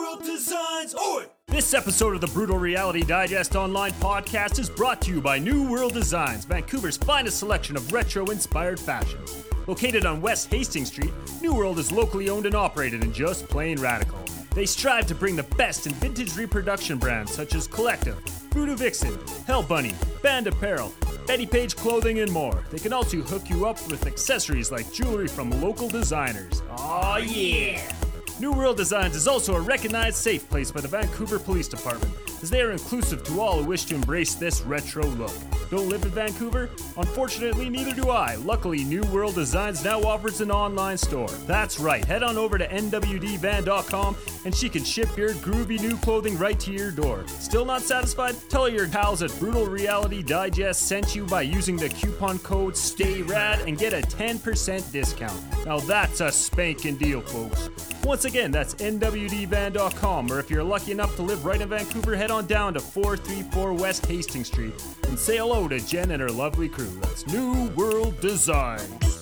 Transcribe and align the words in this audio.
World 0.00 0.24
Designs. 0.24 0.94
Oi! 0.94 1.24
This 1.46 1.74
episode 1.74 2.14
of 2.14 2.22
the 2.22 2.26
Brutal 2.28 2.56
Reality 2.56 3.02
Digest 3.02 3.54
Online 3.54 3.92
podcast 3.92 4.58
is 4.58 4.70
brought 4.70 5.02
to 5.02 5.10
you 5.10 5.20
by 5.20 5.38
New 5.38 5.68
World 5.68 5.92
Designs, 5.92 6.46
Vancouver's 6.46 6.96
finest 6.96 7.38
selection 7.38 7.76
of 7.76 7.92
retro 7.92 8.24
inspired 8.26 8.80
fashion. 8.80 9.18
Located 9.66 10.06
on 10.06 10.22
West 10.22 10.50
Hastings 10.50 10.88
Street, 10.88 11.12
New 11.42 11.52
World 11.52 11.78
is 11.78 11.92
locally 11.92 12.30
owned 12.30 12.46
and 12.46 12.54
operated 12.54 13.02
and 13.02 13.12
just 13.12 13.46
plain 13.48 13.78
radical. 13.78 14.18
They 14.54 14.64
strive 14.64 15.06
to 15.08 15.14
bring 15.14 15.36
the 15.36 15.42
best 15.42 15.86
in 15.86 15.92
vintage 15.94 16.34
reproduction 16.34 16.96
brands 16.96 17.32
such 17.32 17.54
as 17.54 17.68
Collectif, 17.68 18.16
Voodoo 18.54 18.76
Vixen, 18.76 19.18
Hell 19.46 19.62
Bunny, 19.62 19.92
Banned 20.22 20.46
Apparel, 20.46 20.94
Bettie 21.26 21.44
Page 21.44 21.76
Clothing, 21.76 22.20
and 22.20 22.32
more. 22.32 22.64
They 22.70 22.78
can 22.78 22.94
also 22.94 23.18
hook 23.18 23.50
you 23.50 23.66
up 23.66 23.76
with 23.90 24.06
accessories 24.06 24.72
like 24.72 24.90
jewelry 24.94 25.28
from 25.28 25.50
local 25.60 25.88
designers. 25.88 26.62
Aw, 26.70 27.18
yeah! 27.18 27.92
New 28.40 28.52
World 28.52 28.78
Designs 28.78 29.16
is 29.16 29.28
also 29.28 29.54
a 29.54 29.60
recognized 29.60 30.16
safe 30.16 30.48
place 30.48 30.72
by 30.72 30.80
the 30.80 30.88
Vancouver 30.88 31.38
Police 31.38 31.68
Department, 31.68 32.10
as 32.42 32.50
they 32.50 32.60
are 32.60 32.72
inclusive 32.72 33.22
to 33.24 33.40
all 33.40 33.62
who 33.62 33.68
wish 33.68 33.84
to 33.84 33.94
embrace 33.94 34.34
this 34.34 34.62
retro 34.62 35.04
look. 35.06 35.32
Don't 35.70 35.88
live 35.88 36.02
in 36.02 36.10
Vancouver? 36.10 36.68
Unfortunately, 36.96 37.68
neither 37.68 37.92
do 37.94 38.10
I. 38.10 38.34
Luckily, 38.34 38.82
New 38.82 39.02
World 39.04 39.36
Designs 39.36 39.84
now 39.84 40.00
offers 40.02 40.40
an 40.40 40.50
online 40.50 40.98
store. 40.98 41.28
That's 41.46 41.78
right, 41.78 42.04
head 42.04 42.22
on 42.22 42.36
over 42.36 42.58
to 42.58 42.66
nwdvan.com 42.66 44.16
and 44.44 44.54
she 44.54 44.68
can 44.68 44.82
ship 44.82 45.16
your 45.16 45.30
groovy 45.34 45.80
new 45.80 45.96
clothing 45.98 46.36
right 46.38 46.58
to 46.60 46.72
your 46.72 46.90
door. 46.90 47.24
Still 47.26 47.64
not 47.64 47.82
satisfied? 47.82 48.36
Tell 48.48 48.68
your 48.68 48.88
pals 48.88 49.22
at 49.22 49.36
Brutal 49.38 49.66
Reality 49.66 50.22
Digest 50.22 50.88
sent 50.88 51.14
you 51.14 51.24
by 51.26 51.42
using 51.42 51.76
the 51.76 51.88
coupon 51.88 52.38
code 52.40 52.74
STAYRAD 52.74 53.66
and 53.66 53.78
get 53.78 53.92
a 53.92 54.00
10% 54.00 54.90
discount. 54.92 55.66
Now 55.66 55.78
that's 55.80 56.20
a 56.20 56.32
spanking 56.32 56.96
deal, 56.96 57.20
folks. 57.20 57.70
Once 58.02 58.24
again, 58.24 58.50
that's 58.50 58.74
nwdvan.com, 58.76 60.32
or 60.32 60.38
if 60.38 60.50
you're 60.50 60.64
lucky 60.64 60.92
enough 60.92 61.14
to 61.16 61.22
live 61.22 61.44
right 61.44 61.60
in 61.60 61.68
Vancouver, 61.68 62.16
head 62.16 62.29
on 62.30 62.46
down 62.46 62.72
to 62.74 62.80
434 62.80 63.74
West 63.74 64.06
Hastings 64.06 64.46
Street 64.46 64.74
and 65.08 65.18
say 65.18 65.38
hello 65.38 65.68
to 65.68 65.80
Jen 65.80 66.12
and 66.12 66.22
her 66.22 66.30
lovely 66.30 66.68
crew. 66.68 66.90
That's 67.00 67.26
New 67.26 67.68
World 67.70 68.20
Designs. 68.20 69.19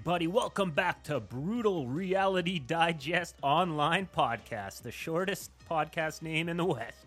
Everybody? 0.00 0.26
Welcome 0.26 0.70
back 0.70 1.02
to 1.04 1.20
Brutal 1.20 1.86
Reality 1.86 2.58
Digest 2.58 3.36
Online 3.42 4.08
Podcast, 4.16 4.80
the 4.80 4.90
shortest 4.90 5.50
podcast 5.70 6.22
name 6.22 6.48
in 6.48 6.56
the 6.56 6.64
West. 6.64 7.04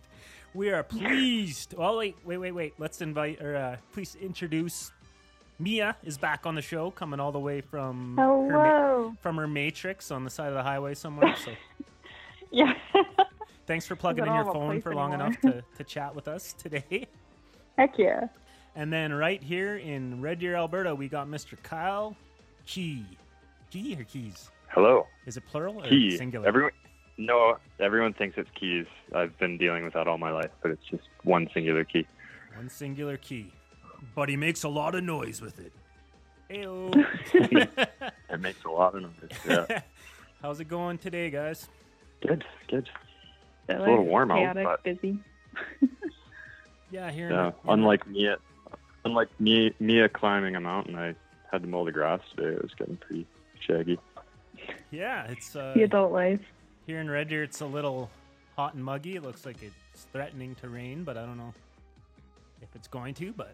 We 0.53 0.69
are 0.69 0.83
pleased. 0.83 1.73
Oh, 1.75 1.97
wait, 1.97 2.15
wait, 2.23 2.37
wait, 2.37 2.51
wait. 2.51 2.73
Let's 2.77 3.01
invite, 3.01 3.41
or 3.41 3.55
uh, 3.55 3.77
please 3.93 4.15
introduce. 4.21 4.91
Mia 5.57 5.95
is 6.03 6.19
back 6.19 6.45
on 6.45 6.53
the 6.53 6.61
show, 6.61 6.91
coming 6.91 7.19
all 7.19 7.31
the 7.31 7.39
way 7.39 7.61
from 7.61 8.15
her 8.15 8.51
ma- 8.51 9.11
from 9.23 9.37
her 9.37 9.47
Matrix 9.47 10.11
on 10.11 10.23
the 10.23 10.29
side 10.29 10.49
of 10.49 10.53
the 10.53 10.61
highway 10.63 10.93
somewhere. 10.93 11.35
So 11.43 11.51
Yeah. 12.51 12.73
thanks 13.65 13.87
for 13.87 13.95
plugging 13.95 14.27
in 14.27 14.33
your 14.35 14.45
phone 14.45 14.81
for 14.81 14.93
long 14.93 15.13
anymore. 15.13 15.29
enough 15.29 15.41
to, 15.41 15.63
to 15.77 15.83
chat 15.83 16.13
with 16.13 16.27
us 16.27 16.53
today. 16.53 17.07
Heck 17.75 17.97
yeah. 17.97 18.27
And 18.75 18.93
then 18.93 19.13
right 19.13 19.41
here 19.41 19.77
in 19.77 20.21
Red 20.21 20.37
Deer, 20.37 20.55
Alberta, 20.55 20.93
we 20.93 21.07
got 21.07 21.27
Mr. 21.27 21.57
Kyle 21.63 22.15
Key. 22.65 23.05
Key 23.71 23.95
or 23.99 24.03
Keys? 24.03 24.49
Hello. 24.69 25.07
Is 25.25 25.37
it 25.37 25.43
plural 25.49 25.79
or 25.79 25.83
Key. 25.87 26.17
singular? 26.17 26.47
Everyone, 26.47 26.71
no, 27.17 27.57
everyone 27.79 28.13
thinks 28.13 28.37
it's 28.37 28.49
keys. 28.59 28.85
I've 29.13 29.37
been 29.37 29.57
dealing 29.57 29.83
with 29.83 29.93
that 29.93 30.07
all 30.07 30.17
my 30.17 30.31
life, 30.31 30.49
but 30.61 30.71
it's 30.71 30.83
just 30.89 31.03
one 31.23 31.47
singular 31.53 31.83
key. 31.83 32.07
One 32.55 32.69
singular 32.69 33.17
key. 33.17 33.51
But 34.15 34.29
he 34.29 34.37
makes 34.37 34.63
a 34.63 34.69
lot 34.69 34.95
of 34.95 35.03
noise 35.03 35.41
with 35.41 35.59
it. 35.59 35.71
Heyo. 36.49 36.91
It 38.29 38.39
makes 38.41 38.63
a 38.65 38.69
lot 38.69 38.95
of 38.95 39.03
noise. 39.03 39.29
Yeah. 39.47 39.81
How's 40.41 40.59
it 40.59 40.65
going 40.67 40.97
today, 40.97 41.29
guys? 41.29 41.69
good, 42.25 42.43
good. 42.67 42.89
It's 43.69 43.77
a 43.79 43.79
little 43.79 44.03
warm 44.05 44.31
out, 44.31 44.55
but- 44.55 44.83
busy. 44.83 45.19
Yeah, 46.89 47.11
here. 47.11 47.27
in 47.27 47.33
Yeah. 47.33 47.47
in 47.47 47.53
Unlike 47.69 48.07
Mia, 48.07 48.37
unlike 49.05 49.29
Mia, 49.39 49.69
Mia 49.79 50.09
climbing 50.09 50.55
a 50.55 50.59
mountain, 50.59 50.95
I 50.95 51.15
had 51.53 51.61
to 51.61 51.67
mow 51.67 51.85
the 51.85 51.91
grass 51.91 52.19
today. 52.35 52.55
It 52.55 52.61
was 52.63 52.73
getting 52.73 52.97
pretty 52.97 53.27
shaggy. 53.59 53.99
Yeah, 54.91 55.25
it's 55.29 55.55
uh, 55.55 55.73
The 55.75 55.83
adult 55.83 56.11
life. 56.11 56.41
here 56.87 56.99
in 56.99 57.09
Red 57.09 57.29
Deer. 57.29 57.43
It's 57.43 57.61
a 57.61 57.65
little 57.65 58.09
hot 58.57 58.73
and 58.73 58.83
muggy. 58.83 59.15
It 59.15 59.23
looks 59.23 59.45
like 59.45 59.57
it's 59.61 60.05
threatening 60.11 60.55
to 60.55 60.69
rain, 60.69 61.03
but 61.03 61.15
I 61.15 61.21
don't 61.25 61.37
know 61.37 61.53
if 62.61 62.69
it's 62.75 62.87
going 62.87 63.13
to. 63.15 63.31
But 63.33 63.53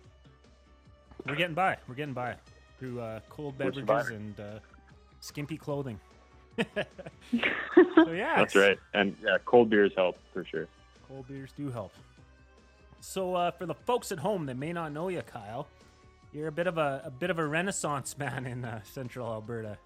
we're 1.28 1.36
getting 1.36 1.54
by. 1.56 1.78
We're 1.90 1.96
getting 1.96 2.14
by 2.14 2.36
through 2.80 3.02
uh, 3.02 3.20
cold 3.30 3.58
beverages 3.58 4.10
and 4.10 4.40
uh, 4.40 4.60
skimpy 5.20 5.58
clothing. 5.58 6.00
so 6.58 6.66
yeah, 8.12 8.36
That's 8.38 8.56
right. 8.56 8.80
And 8.94 9.14
yeah, 9.22 9.38
cold 9.44 9.70
beers 9.70 9.92
help 9.98 10.18
for 10.34 10.46
sure. 10.46 10.68
Cold 11.10 11.28
beers 11.28 11.50
do 11.58 11.70
help. 11.70 11.92
So, 13.02 13.34
uh, 13.36 13.52
for 13.52 13.66
the 13.66 13.74
folks 13.74 14.12
at 14.12 14.20
home 14.20 14.46
that 14.48 14.58
may 14.58 14.74
not 14.74 14.92
know 14.92 15.08
you, 15.08 15.22
Kyle, 15.22 15.68
you're 16.34 16.48
a 16.48 16.52
bit 16.52 16.68
of 16.68 16.78
a, 16.78 17.02
a 17.06 17.12
bit 17.12 17.30
of 17.30 17.40
a 17.40 17.46
renaissance 17.46 18.18
man 18.18 18.46
in 18.46 18.66
uh, 18.66 18.82
Central 18.84 19.28
Alberta. 19.28 19.78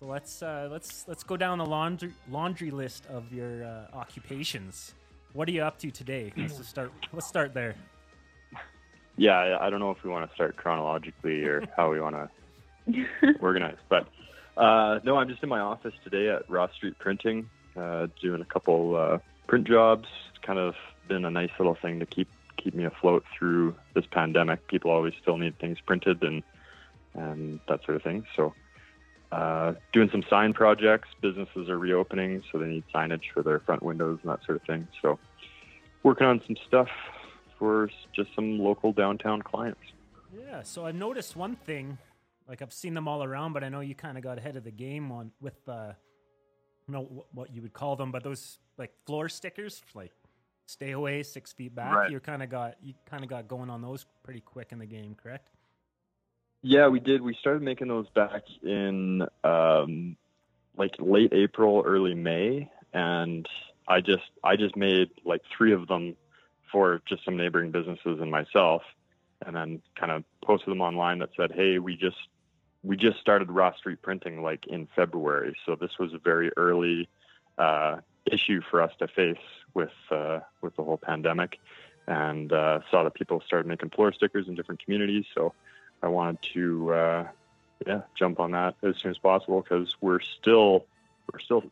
So 0.00 0.06
let's 0.06 0.42
uh, 0.42 0.68
let's 0.70 1.06
let's 1.08 1.22
go 1.24 1.36
down 1.36 1.58
the 1.58 1.66
laundry 1.66 2.12
laundry 2.30 2.70
list 2.70 3.06
of 3.06 3.32
your 3.32 3.64
uh, 3.64 3.96
occupations. 3.96 4.94
What 5.32 5.48
are 5.48 5.52
you 5.52 5.62
up 5.62 5.78
to 5.80 5.90
today? 5.90 6.32
Let's 6.36 6.56
just 6.56 6.70
start. 6.70 6.92
Let's 7.12 7.26
start 7.26 7.52
there. 7.54 7.74
Yeah, 9.16 9.32
I- 9.38 9.66
I 9.66 9.70
don't 9.70 9.80
know 9.80 9.90
if 9.90 10.02
we 10.02 10.10
want 10.10 10.28
to 10.28 10.34
start 10.34 10.56
chronologically 10.56 11.44
or 11.44 11.62
how 11.76 11.90
we 11.90 12.00
want 12.00 12.16
to 12.16 13.06
organize, 13.40 13.76
but 13.88 14.06
uh, 14.56 15.00
no, 15.04 15.16
I'm 15.16 15.28
just 15.28 15.42
in 15.42 15.48
my 15.48 15.60
office 15.60 15.92
today 16.04 16.28
at 16.30 16.48
Ross 16.48 16.70
Street 16.74 16.98
Printing, 16.98 17.48
uh, 17.76 18.06
doing 18.20 18.40
a 18.40 18.44
couple 18.46 18.96
uh, 18.96 19.18
print 19.46 19.66
jobs. 19.66 20.06
It's 20.30 20.44
kind 20.44 20.58
of 20.58 20.74
been 21.08 21.24
a 21.24 21.30
nice 21.30 21.50
little 21.58 21.74
thing 21.74 21.98
to 22.00 22.06
keep 22.06 22.28
keep 22.66 22.74
me 22.74 22.84
afloat 22.84 23.24
through 23.38 23.76
this 23.94 24.04
pandemic. 24.10 24.66
People 24.66 24.90
always 24.90 25.14
still 25.22 25.38
need 25.38 25.56
things 25.60 25.78
printed 25.86 26.22
and 26.22 26.42
and 27.14 27.60
that 27.68 27.82
sort 27.84 27.96
of 27.96 28.02
thing. 28.02 28.26
So, 28.34 28.52
uh, 29.32 29.74
doing 29.92 30.10
some 30.10 30.22
sign 30.28 30.52
projects. 30.52 31.08
Businesses 31.22 31.70
are 31.70 31.78
reopening, 31.78 32.42
so 32.50 32.58
they 32.58 32.66
need 32.66 32.84
signage 32.94 33.22
for 33.32 33.42
their 33.42 33.60
front 33.60 33.82
windows 33.82 34.18
and 34.22 34.30
that 34.30 34.44
sort 34.44 34.60
of 34.60 34.66
thing. 34.66 34.86
So, 35.00 35.18
working 36.02 36.26
on 36.26 36.42
some 36.46 36.56
stuff 36.66 36.88
for 37.58 37.88
just 38.14 38.34
some 38.34 38.58
local 38.58 38.92
downtown 38.92 39.40
clients. 39.40 39.80
Yeah. 40.36 40.62
So 40.62 40.84
I 40.84 40.92
noticed 40.92 41.36
one 41.36 41.56
thing. 41.56 41.96
Like 42.48 42.62
I've 42.62 42.72
seen 42.72 42.94
them 42.94 43.08
all 43.08 43.22
around, 43.22 43.52
but 43.54 43.64
I 43.64 43.68
know 43.68 43.80
you 43.80 43.94
kind 43.94 44.18
of 44.18 44.24
got 44.24 44.38
ahead 44.38 44.56
of 44.56 44.64
the 44.64 44.70
game 44.70 45.10
on 45.10 45.30
with 45.40 45.56
uh, 45.68 45.92
don't 46.90 47.02
know 47.02 47.26
what 47.32 47.54
you 47.54 47.62
would 47.62 47.72
call 47.72 47.96
them, 47.96 48.12
but 48.12 48.22
those 48.22 48.58
like 48.78 48.92
floor 49.06 49.28
stickers, 49.28 49.82
like 49.94 50.12
stay 50.66 50.90
away 50.90 51.22
six 51.22 51.52
feet 51.52 51.74
back. 51.74 51.94
Right. 51.94 52.10
You 52.10 52.20
kind 52.20 52.42
of 52.42 52.50
got 52.50 52.76
you 52.82 52.94
kind 53.08 53.22
of 53.22 53.30
got 53.30 53.48
going 53.48 53.70
on 53.70 53.80
those 53.80 54.04
pretty 54.22 54.40
quick 54.40 54.68
in 54.72 54.78
the 54.78 54.86
game, 54.86 55.16
correct? 55.20 55.48
Yeah, 56.62 56.88
we 56.88 57.00
did. 57.00 57.22
We 57.22 57.36
started 57.40 57.62
making 57.62 57.88
those 57.88 58.08
back 58.10 58.42
in 58.62 59.22
um, 59.44 60.16
like 60.76 60.94
late 60.98 61.32
April, 61.32 61.82
early 61.86 62.14
May, 62.14 62.70
and 62.92 63.48
I 63.88 64.00
just 64.00 64.24
I 64.42 64.56
just 64.56 64.76
made 64.76 65.10
like 65.24 65.42
three 65.56 65.72
of 65.72 65.86
them 65.86 66.16
for 66.72 67.00
just 67.08 67.24
some 67.24 67.36
neighboring 67.36 67.70
businesses 67.70 68.18
and 68.20 68.30
myself, 68.30 68.82
and 69.46 69.54
then 69.54 69.80
kind 69.98 70.10
of 70.10 70.24
posted 70.44 70.70
them 70.70 70.80
online 70.80 71.20
that 71.20 71.30
said, 71.36 71.52
"Hey, 71.52 71.78
we 71.78 71.96
just 71.96 72.16
we 72.82 72.96
just 72.96 73.18
started 73.20 73.50
Ross 73.50 73.76
Street 73.78 74.02
printing 74.02 74.42
like 74.42 74.66
in 74.66 74.88
February, 74.96 75.56
so 75.66 75.76
this 75.76 75.92
was 76.00 76.12
a 76.14 76.18
very 76.18 76.50
early 76.56 77.08
uh, 77.58 77.96
issue 78.30 78.60
for 78.70 78.82
us 78.82 78.92
to 78.98 79.08
face 79.08 79.36
with 79.74 79.90
uh, 80.10 80.40
with 80.62 80.76
the 80.76 80.82
whole 80.82 80.98
pandemic." 80.98 81.58
And 82.08 82.52
uh, 82.52 82.80
saw 82.90 83.02
that 83.02 83.14
people 83.14 83.42
started 83.44 83.66
making 83.66 83.90
floor 83.90 84.12
stickers 84.12 84.46
in 84.46 84.54
different 84.54 84.84
communities, 84.84 85.24
so 85.34 85.52
I 86.02 86.08
wanted 86.08 86.38
to, 86.54 86.92
uh, 86.92 87.28
yeah, 87.84 88.02
jump 88.14 88.38
on 88.38 88.52
that 88.52 88.76
as 88.82 88.96
soon 88.98 89.10
as 89.10 89.18
possible 89.18 89.60
because 89.60 89.96
we're 90.00 90.20
still, 90.20 90.86
we're 91.32 91.40
still, 91.40 91.64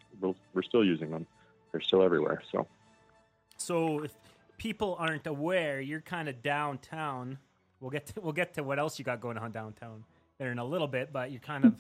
we're 0.53 0.63
still 0.63 0.85
using 0.85 1.11
them. 1.11 1.27
They're 1.71 1.81
still 1.81 2.03
everywhere. 2.03 2.43
So 2.51 2.67
So 3.59 4.03
if 4.03 4.13
people 4.59 4.97
aren't 4.99 5.27
aware, 5.27 5.81
you're 5.81 6.01
kind 6.01 6.29
of 6.29 6.43
downtown. 6.43 7.39
We'll 7.81 7.91
get 7.91 8.07
to, 8.07 8.21
we'll 8.21 8.33
get 8.33 8.55
to 8.55 8.63
what 8.63 8.79
else 8.79 8.99
you 8.99 9.05
got 9.05 9.21
going 9.21 9.39
on 9.39 9.53
downtown 9.53 10.05
there 10.39 10.51
in 10.51 10.59
a 10.59 10.65
little 10.65 10.89
bit, 10.89 11.13
but 11.13 11.31
you're 11.31 11.41
kind 11.41 11.65
of 11.65 11.75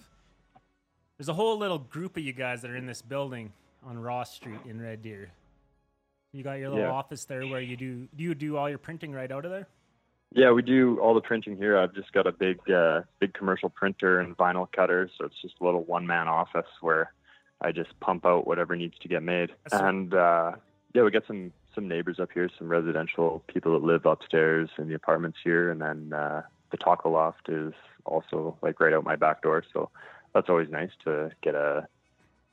there's 1.19 1.29
a 1.29 1.35
whole 1.35 1.59
little 1.59 1.79
group 1.79 2.17
of 2.17 2.23
you 2.23 2.32
guys 2.32 2.62
that 2.62 2.71
are 2.71 2.76
in 2.76 2.87
this 2.87 3.03
building 3.03 3.53
on 3.87 3.99
Ross 3.99 4.35
Street 4.35 4.61
in 4.67 4.81
Red 4.81 5.03
Deer. 5.03 5.31
You 6.33 6.43
got 6.43 6.55
your 6.55 6.71
little 6.71 6.85
Yeah. 6.85 6.91
office 6.91 7.25
there 7.25 7.47
where 7.47 7.61
you 7.61 7.77
do 7.77 8.09
do 8.17 8.25
you 8.25 8.35
do 8.35 8.57
all 8.57 8.69
your 8.69 8.79
printing 8.79 9.13
right 9.13 9.31
out 9.31 9.45
of 9.45 9.51
there? 9.51 9.69
Yeah, 10.33 10.51
we 10.51 10.63
do 10.63 10.99
all 10.99 11.15
the 11.15 11.21
printing 11.21 11.57
here. 11.57 11.79
I've 11.79 11.95
just 11.95 12.13
got 12.13 12.27
a 12.27 12.33
big, 12.33 12.59
uh, 12.69 13.03
big 13.21 13.35
commercial 13.35 13.69
printer 13.69 14.19
and 14.19 14.37
vinyl 14.37 14.67
cutter, 14.73 15.09
so 15.17 15.27
it's 15.27 15.41
just 15.41 15.55
a 15.61 15.65
little 15.65 15.85
one-man 15.85 16.27
office 16.27 16.67
where 16.81 17.13
I 17.61 17.71
just 17.71 17.99
pump 18.01 18.27
out 18.27 18.45
whatever 18.45 18.75
needs 18.75 18.99
to 18.99 19.09
get 19.09 19.23
made. 19.23 19.51
That's 19.63 19.81
And 19.81 20.13
uh, 20.13 20.53
yeah, 20.93 21.03
we 21.03 21.11
got 21.11 21.27
some 21.27 21.53
some 21.75 21.87
neighbors 21.89 22.19
up 22.21 22.31
here, 22.33 22.49
some 22.57 22.69
residential 22.69 23.43
people 23.49 23.73
that 23.79 23.87
live 23.87 24.07
upstairs 24.07 24.71
in 24.79 24.89
the 24.89 24.95
apartments 24.95 25.39
here, 25.43 25.71
and 25.71 25.81
then 25.81 26.13
uh, 26.13 26.43
the 26.71 26.77
taco 26.77 27.11
loft 27.11 27.49
is 27.49 27.73
also 28.05 28.57
like 28.63 28.81
right 28.81 28.93
out 28.93 29.05
my 29.05 29.17
back 29.17 29.43
door. 29.43 29.63
So 29.73 29.91
that's 30.35 30.49
always 30.49 30.69
nice 30.71 30.91
to 31.05 31.31
get 31.43 31.55
a 31.55 31.87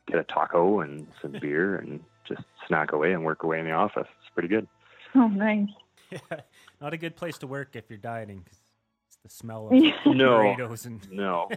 get 0.08 0.18
a 0.20 0.24
taco 0.24 0.80
and 0.82 1.08
some 1.22 1.32
beer 1.42 1.76
and 1.78 2.00
just 2.28 2.42
snack 2.68 2.92
away 2.92 3.14
and 3.14 3.24
work 3.26 3.44
away 3.44 3.60
in 3.60 3.66
the 3.66 3.72
office. 3.72 4.08
It's 4.22 4.30
pretty 4.34 4.48
good. 4.50 4.68
Oh, 5.16 5.28
nice. 5.28 5.68
Yeah, 6.10 6.20
not 6.82 6.94
a 6.94 6.98
good 6.98 7.16
place 7.16 7.38
to 7.40 7.48
work 7.48 7.76
if 7.76 7.86
you're 7.90 7.98
dieting 7.98 8.44
'cause 8.44 8.60
it's 9.08 9.18
the 9.24 9.30
smell 9.30 9.68
of 9.68 9.72
No. 10.06 10.38
burritos 10.40 10.86
and 10.86 11.10
No. 11.12 11.50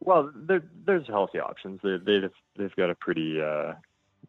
well, 0.00 0.30
there, 0.34 0.62
there's 0.86 1.06
healthy 1.06 1.38
options. 1.40 1.80
They, 1.82 1.96
they've 2.04 2.30
they've 2.56 2.76
got 2.76 2.90
a 2.90 2.94
pretty 2.94 3.40
uh, 3.40 3.74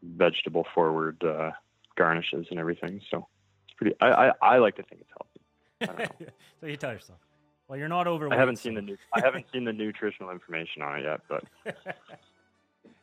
vegetable 0.03 0.65
forward 0.74 1.21
uh, 1.24 1.51
garnishes 1.97 2.47
and 2.50 2.59
everything. 2.59 3.01
So 3.09 3.27
it's 3.67 3.74
pretty. 3.77 3.95
I, 4.01 4.07
I, 4.29 4.31
I 4.41 4.57
like 4.57 4.75
to 4.77 4.83
think 4.83 5.01
it's 5.01 5.09
healthy. 5.17 5.41
I 5.81 5.85
don't 6.07 6.21
know. 6.21 6.27
so 6.59 6.67
you 6.67 6.77
tell 6.77 6.91
yourself. 6.94 7.19
Well, 7.67 7.79
you're 7.79 7.88
not 7.88 8.06
overweight. 8.07 8.38
I 8.38 8.39
haven't 8.39 8.57
so- 8.57 8.63
seen 8.63 8.75
the 8.75 8.81
new, 8.81 8.97
I 9.13 9.21
haven't 9.21 9.45
seen 9.53 9.63
the 9.63 9.71
nutritional 9.74 10.29
information 10.31 10.81
on 10.81 11.00
it 11.00 11.03
yet, 11.06 11.21
but 11.29 11.44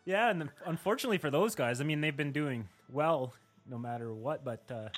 yeah, 0.08 0.30
and 0.30 0.48
unfortunately 0.64 1.18
for 1.18 1.30
those 1.30 1.54
guys, 1.54 1.82
I 1.82 1.84
mean, 1.84 2.00
they've 2.00 2.16
been 2.16 2.32
doing 2.32 2.66
well 2.90 3.34
no 3.68 3.76
matter 3.78 4.12
what, 4.14 4.42
but 4.42 4.62
uh, 4.70 4.88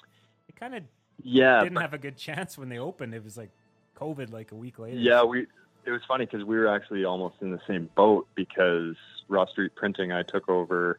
it 0.48 0.54
kind 0.54 0.76
of 0.76 0.84
yeah, 1.22 1.60
didn't 1.60 1.74
but- 1.74 1.80
have 1.82 1.94
a 1.94 1.98
good 1.98 2.16
chance 2.16 2.56
when 2.56 2.68
they 2.68 2.78
opened. 2.78 3.12
It 3.12 3.24
was 3.24 3.36
like 3.36 3.50
COVID, 3.98 4.32
like 4.32 4.52
a 4.52 4.54
week 4.54 4.78
later. 4.78 4.96
yeah. 4.96 5.24
We 5.24 5.46
it 5.84 5.90
was 5.90 6.02
funny 6.06 6.26
because 6.26 6.44
we 6.44 6.56
were 6.56 6.68
actually 6.68 7.04
almost 7.04 7.36
in 7.40 7.50
the 7.50 7.60
same 7.66 7.90
boat 7.96 8.28
because 8.36 8.94
Ross 9.28 9.50
Street 9.50 9.74
Printing. 9.74 10.12
I 10.12 10.22
took 10.22 10.48
over 10.48 10.98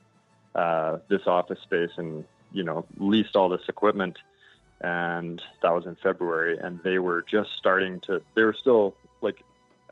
uh, 0.56 0.98
this 1.08 1.22
office 1.26 1.60
space 1.64 1.92
and 1.98 2.26
you 2.52 2.64
know 2.64 2.86
leased 2.98 3.38
all 3.38 3.48
this 3.48 3.62
equipment 3.70 4.18
and 4.82 5.42
that 5.62 5.74
was 5.74 5.86
in 5.86 5.96
February 6.04 6.58
and 6.58 6.82
they 6.84 7.00
were 7.00 7.24
just 7.30 7.52
starting 7.58 8.02
to 8.02 8.22
they 8.36 8.44
were 8.44 8.56
still 8.60 8.94
like 9.22 9.42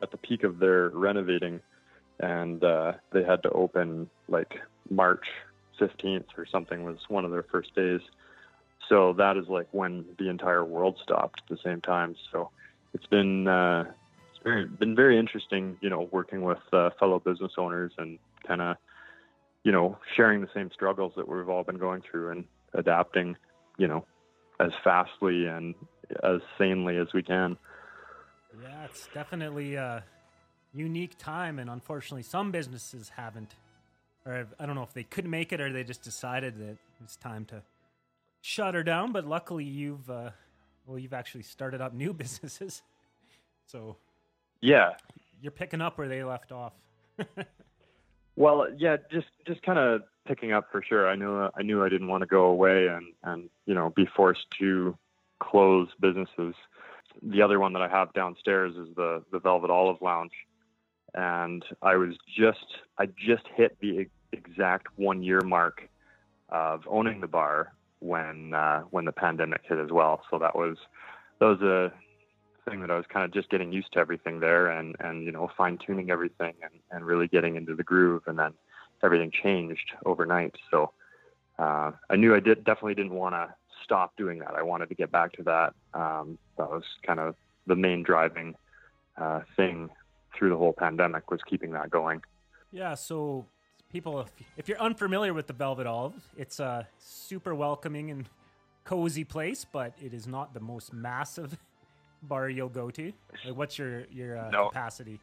at 0.01 0.11
the 0.11 0.17
peak 0.17 0.43
of 0.43 0.59
their 0.59 0.89
renovating 0.89 1.61
and 2.19 2.63
uh, 2.63 2.93
they 3.11 3.23
had 3.23 3.41
to 3.43 3.49
open 3.51 4.09
like 4.27 4.59
March 4.89 5.25
15th 5.79 6.25
or 6.37 6.45
something 6.45 6.83
was 6.83 6.97
one 7.07 7.25
of 7.25 7.31
their 7.31 7.45
first 7.51 7.73
days 7.75 8.01
so 8.89 9.13
that 9.13 9.37
is 9.37 9.47
like 9.47 9.67
when 9.71 10.03
the 10.17 10.29
entire 10.29 10.65
world 10.65 10.97
stopped 11.01 11.41
at 11.43 11.49
the 11.49 11.61
same 11.63 11.79
time 11.81 12.15
so 12.31 12.49
it's 12.93 13.05
been 13.05 13.47
uh, 13.47 13.85
it's 14.29 14.43
very, 14.43 14.65
been 14.65 14.95
very 14.95 15.17
interesting 15.17 15.77
you 15.81 15.89
know 15.89 16.09
working 16.11 16.41
with 16.41 16.59
uh, 16.73 16.89
fellow 16.99 17.19
business 17.19 17.53
owners 17.57 17.91
and 17.97 18.19
kind 18.45 18.61
of 18.61 18.75
you 19.63 19.71
know 19.71 19.97
sharing 20.15 20.41
the 20.41 20.49
same 20.53 20.69
struggles 20.73 21.13
that 21.15 21.27
we've 21.27 21.49
all 21.49 21.63
been 21.63 21.77
going 21.77 22.01
through 22.09 22.31
and 22.31 22.45
adapting 22.73 23.35
you 23.77 23.87
know 23.87 24.05
as 24.59 24.71
fastly 24.83 25.45
and 25.45 25.73
as 26.23 26.41
sanely 26.57 26.97
as 26.97 27.07
we 27.13 27.23
can. 27.23 27.57
Yeah, 28.61 28.85
it's 28.85 29.07
definitely 29.13 29.75
a 29.75 30.03
unique 30.73 31.17
time, 31.17 31.59
and 31.59 31.69
unfortunately, 31.69 32.23
some 32.23 32.51
businesses 32.51 33.09
haven't, 33.15 33.55
or 34.25 34.47
I 34.59 34.65
don't 34.65 34.75
know 34.75 34.83
if 34.83 34.93
they 34.93 35.03
couldn't 35.03 35.31
make 35.31 35.51
it 35.53 35.59
or 35.61 35.71
they 35.71 35.83
just 35.83 36.03
decided 36.03 36.57
that 36.59 36.77
it's 37.03 37.15
time 37.15 37.45
to 37.45 37.61
shut 38.41 38.75
her 38.75 38.83
down. 38.83 39.11
But 39.11 39.25
luckily, 39.25 39.63
you've 39.65 40.09
uh, 40.09 40.31
well, 40.85 40.99
you've 40.99 41.13
actually 41.13 41.43
started 41.43 41.81
up 41.81 41.93
new 41.93 42.13
businesses, 42.23 42.81
so 43.65 43.97
Yeah. 44.61 44.91
you're 45.41 45.51
picking 45.51 45.81
up 45.81 45.97
where 45.97 46.07
they 46.07 46.23
left 46.23 46.51
off. 46.51 46.73
Well, 48.35 48.67
yeah, 48.77 48.95
just 49.11 49.27
just 49.45 49.61
kind 49.63 49.77
of 49.77 50.03
picking 50.25 50.53
up 50.53 50.67
for 50.71 50.81
sure. 50.81 51.09
I 51.09 51.15
knew 51.15 51.49
I 51.53 51.61
knew 51.61 51.83
I 51.83 51.89
didn't 51.89 52.07
want 52.07 52.21
to 52.21 52.25
go 52.27 52.45
away 52.45 52.87
and 52.87 53.07
and 53.23 53.49
you 53.65 53.73
know 53.73 53.89
be 53.89 54.07
forced 54.15 54.45
to 54.59 54.97
close 55.41 55.89
businesses. 55.99 56.55
The 57.21 57.41
other 57.41 57.59
one 57.59 57.73
that 57.73 57.81
I 57.81 57.89
have 57.89 58.13
downstairs 58.13 58.75
is 58.77 58.95
the 58.95 59.23
the 59.33 59.39
Velvet 59.39 59.69
Olive 59.69 60.01
Lounge, 60.01 60.31
and 61.13 61.63
I 61.81 61.95
was 61.95 62.15
just 62.37 62.65
I 62.97 63.07
just 63.07 63.43
hit 63.55 63.77
the 63.81 64.07
exact 64.31 64.87
one 64.97 65.23
year 65.23 65.41
mark 65.41 65.87
of 66.49 66.83
owning 66.87 67.21
the 67.21 67.27
bar 67.27 67.73
when 67.99 68.53
uh, 68.53 68.81
when 68.91 69.05
the 69.05 69.11
pandemic 69.11 69.61
hit 69.67 69.77
as 69.77 69.91
well. 69.91 70.21
So 70.29 70.39
that 70.39 70.55
was 70.55 70.77
that 71.39 71.45
was 71.45 71.61
a 71.61 71.91
thing 72.69 72.81
that 72.81 72.91
I 72.91 72.95
was 72.95 73.05
kind 73.07 73.25
of 73.25 73.33
just 73.33 73.49
getting 73.49 73.71
used 73.71 73.93
to 73.93 73.99
everything 73.99 74.39
there 74.39 74.67
and 74.67 74.95
and 74.99 75.23
you 75.23 75.31
know 75.31 75.49
fine 75.57 75.77
tuning 75.77 76.11
everything 76.11 76.53
and 76.61 76.73
and 76.91 77.05
really 77.05 77.27
getting 77.27 77.55
into 77.55 77.75
the 77.75 77.83
groove 77.83 78.23
and 78.27 78.37
then 78.37 78.53
everything 79.03 79.31
changed 79.31 79.91
overnight. 80.05 80.55
So 80.71 80.91
uh, 81.57 81.91
I 82.09 82.15
knew 82.15 82.35
I 82.35 82.39
did 82.39 82.63
definitely 82.63 82.95
didn't 82.95 83.13
want 83.13 83.35
to 83.35 83.53
stop 83.83 84.15
doing 84.17 84.39
that. 84.39 84.55
I 84.55 84.61
wanted 84.61 84.89
to 84.89 84.95
get 84.95 85.11
back 85.11 85.33
to 85.33 85.43
that. 85.43 85.73
Um, 85.93 86.37
that 86.57 86.69
was 86.69 86.83
kind 87.05 87.19
of 87.19 87.35
the 87.67 87.75
main 87.75 88.03
driving 88.03 88.55
uh, 89.17 89.41
thing 89.55 89.89
through 90.39 90.49
the 90.49 90.57
whole 90.57 90.73
pandemic 90.73 91.29
was 91.29 91.41
keeping 91.47 91.71
that 91.73 91.91
going. 91.91 92.21
Yeah, 92.71 92.95
so 92.95 93.45
people, 93.91 94.21
if, 94.21 94.31
if 94.57 94.69
you're 94.69 94.79
unfamiliar 94.79 95.33
with 95.33 95.47
the 95.47 95.53
Velvet 95.53 95.85
Olive, 95.85 96.13
it's 96.37 96.59
a 96.59 96.87
super 96.97 97.53
welcoming 97.53 98.09
and 98.09 98.27
cozy 98.85 99.25
place, 99.25 99.65
but 99.71 99.93
it 100.01 100.13
is 100.13 100.25
not 100.25 100.53
the 100.53 100.59
most 100.61 100.93
massive 100.93 101.57
bar 102.23 102.49
you'll 102.49 102.69
go 102.69 102.89
to. 102.91 103.11
Like, 103.45 103.55
what's 103.55 103.77
your 103.77 104.05
your 104.11 104.37
uh, 104.37 104.49
No. 104.49 104.69
capacity? 104.69 105.19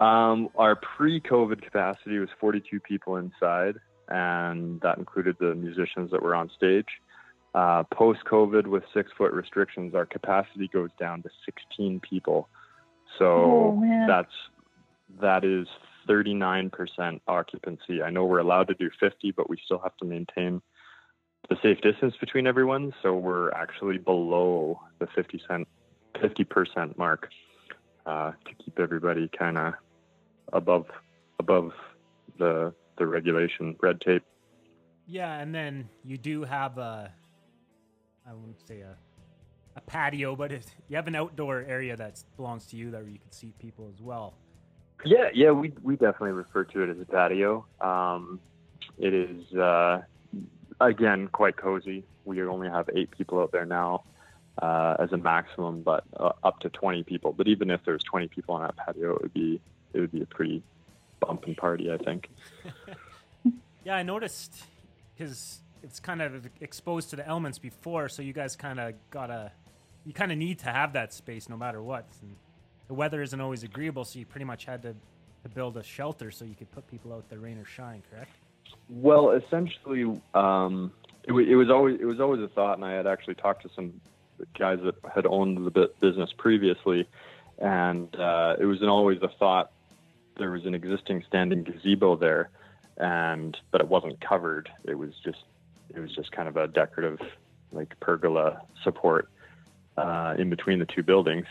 Um, 0.00 0.50
our 0.58 0.76
pre-COVID 0.76 1.62
capacity 1.62 2.18
was 2.18 2.28
42 2.38 2.80
people 2.80 3.16
inside, 3.16 3.76
and 4.08 4.78
that 4.82 4.98
included 4.98 5.36
the 5.40 5.54
musicians 5.54 6.10
that 6.10 6.20
were 6.22 6.34
on 6.34 6.50
stage. 6.54 6.88
Uh, 7.54 7.82
Post-COVID, 7.84 8.66
with 8.66 8.82
six-foot 8.92 9.32
restrictions, 9.32 9.94
our 9.94 10.04
capacity 10.04 10.68
goes 10.68 10.90
down 11.00 11.22
to 11.22 11.30
16 11.46 12.00
people. 12.00 12.50
So 13.18 13.24
Oh, 13.24 14.04
that's 14.06 14.32
that 15.20 15.44
is 15.44 15.66
39% 16.08 17.20
occupancy. 17.26 18.02
I 18.02 18.10
know 18.10 18.24
we're 18.24 18.38
allowed 18.38 18.68
to 18.68 18.74
do 18.74 18.90
50, 19.00 19.32
but 19.32 19.50
we 19.50 19.58
still 19.64 19.78
have 19.78 19.96
to 19.98 20.04
maintain 20.04 20.62
the 21.48 21.56
safe 21.62 21.80
distance 21.80 22.14
between 22.20 22.46
everyone. 22.46 22.92
So 23.02 23.14
we're 23.14 23.50
actually 23.52 23.98
below 23.98 24.80
the 24.98 25.06
50 25.14 25.42
cent, 25.48 25.68
50% 26.16 26.96
mark 26.96 27.28
uh, 28.04 28.32
to 28.32 28.64
keep 28.64 28.78
everybody 28.78 29.28
kind 29.36 29.58
of 29.58 29.74
above 30.52 30.86
above 31.38 31.72
the 32.38 32.72
the 32.98 33.06
regulation 33.06 33.76
red 33.82 34.00
tape. 34.00 34.22
Yeah, 35.06 35.38
and 35.38 35.54
then 35.54 35.88
you 36.04 36.18
do 36.18 36.42
have 36.42 36.78
a, 36.78 37.12
I 38.28 38.32
wouldn't 38.32 38.66
say 38.66 38.80
a, 38.80 38.96
a 39.76 39.80
patio, 39.82 40.34
but 40.34 40.50
you 40.88 40.96
have 40.96 41.06
an 41.06 41.14
outdoor 41.14 41.64
area 41.68 41.96
that 41.96 42.22
belongs 42.36 42.66
to 42.66 42.76
you 42.76 42.90
that 42.90 43.06
you 43.06 43.18
can 43.18 43.30
seat 43.30 43.56
people 43.58 43.88
as 43.92 44.02
well. 44.02 44.34
Yeah, 45.04 45.28
yeah, 45.34 45.50
we 45.50 45.72
we 45.82 45.94
definitely 45.94 46.32
refer 46.32 46.64
to 46.64 46.82
it 46.82 46.90
as 46.90 47.00
a 47.00 47.04
patio. 47.04 47.66
Um, 47.80 48.40
it 48.98 49.14
is 49.14 49.52
uh, 49.54 50.02
again 50.80 51.28
quite 51.28 51.56
cozy. 51.56 52.04
We 52.24 52.42
only 52.42 52.68
have 52.68 52.88
eight 52.94 53.10
people 53.10 53.40
out 53.40 53.52
there 53.52 53.66
now 53.66 54.04
uh, 54.60 54.96
as 54.98 55.12
a 55.12 55.16
maximum, 55.16 55.82
but 55.82 56.04
uh, 56.18 56.32
up 56.42 56.60
to 56.60 56.70
20 56.70 57.04
people. 57.04 57.32
But 57.32 57.46
even 57.46 57.70
if 57.70 57.80
there's 57.84 58.02
20 58.02 58.28
people 58.28 58.56
on 58.56 58.62
that 58.62 58.76
patio, 58.76 59.14
it 59.14 59.22
would 59.22 59.34
be 59.34 59.60
it 59.92 60.00
would 60.00 60.12
be 60.12 60.22
a 60.22 60.26
pretty 60.26 60.62
bumping 61.20 61.54
party, 61.54 61.92
I 61.92 61.98
think. 61.98 62.28
Yeah, 63.86 63.94
I 63.94 64.02
noticed 64.02 64.64
because 65.14 65.60
it's 65.80 66.00
kind 66.00 66.20
of 66.20 66.48
exposed 66.60 67.10
to 67.10 67.16
the 67.16 67.24
elements 67.24 67.60
before, 67.60 68.08
so 68.08 68.20
you 68.20 68.32
guys 68.32 68.56
kind 68.56 68.80
of 68.80 68.94
gotta, 69.10 69.52
you 70.04 70.12
kind 70.12 70.32
of 70.32 70.38
need 70.38 70.58
to 70.58 70.72
have 70.72 70.94
that 70.94 71.14
space 71.14 71.48
no 71.48 71.56
matter 71.56 71.80
what. 71.80 72.04
And 72.20 72.34
the 72.88 72.94
weather 72.94 73.22
isn't 73.22 73.40
always 73.40 73.62
agreeable, 73.62 74.04
so 74.04 74.18
you 74.18 74.26
pretty 74.26 74.44
much 74.44 74.64
had 74.64 74.82
to, 74.82 74.94
to 75.42 75.48
build 75.48 75.76
a 75.76 75.82
shelter 75.82 76.30
so 76.30 76.44
you 76.44 76.54
could 76.54 76.70
put 76.72 76.86
people 76.88 77.12
out 77.12 77.28
there, 77.28 77.38
rain 77.38 77.58
or 77.58 77.64
shine. 77.64 78.02
Correct? 78.10 78.30
Well, 78.88 79.30
essentially, 79.30 80.20
um, 80.34 80.92
it, 81.24 81.32
wa- 81.32 81.40
it 81.40 81.56
was 81.56 81.70
always 81.70 82.00
it 82.00 82.04
was 82.04 82.20
always 82.20 82.40
a 82.42 82.48
thought, 82.48 82.74
and 82.76 82.84
I 82.84 82.92
had 82.92 83.06
actually 83.06 83.34
talked 83.34 83.62
to 83.62 83.70
some 83.74 84.00
guys 84.58 84.78
that 84.84 84.94
had 85.12 85.26
owned 85.26 85.66
the 85.66 85.90
business 86.00 86.30
previously, 86.36 87.08
and 87.58 88.14
uh, 88.16 88.56
it 88.58 88.66
was 88.66 88.82
an, 88.82 88.88
always 88.88 89.20
a 89.22 89.28
thought. 89.38 89.72
There 90.36 90.50
was 90.50 90.66
an 90.66 90.74
existing 90.74 91.24
standing 91.26 91.64
gazebo 91.64 92.16
there, 92.16 92.50
and 92.98 93.56
but 93.70 93.80
it 93.80 93.88
wasn't 93.88 94.20
covered. 94.20 94.68
It 94.84 94.96
was 94.98 95.12
just 95.24 95.44
it 95.94 95.98
was 95.98 96.14
just 96.14 96.30
kind 96.32 96.48
of 96.48 96.56
a 96.56 96.68
decorative, 96.68 97.20
like 97.72 97.98
pergola 98.00 98.62
support 98.84 99.28
uh, 99.96 100.34
in 100.38 100.50
between 100.50 100.78
the 100.78 100.86
two 100.86 101.02
buildings. 101.02 101.46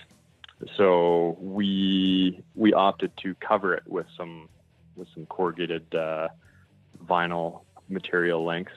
So 0.78 1.38
we 1.40 2.44
we 2.56 2.74
opted 2.74 3.16
to 3.18 3.36
cover 3.36 3.74
it 3.74 3.84
with 3.86 4.08
some 4.18 4.50
with 4.96 5.08
some 5.14 5.26
corrugated 5.26 5.94
uh, 5.94 6.30
vinyl 7.06 7.62
material 7.90 8.44
lengths 8.44 8.74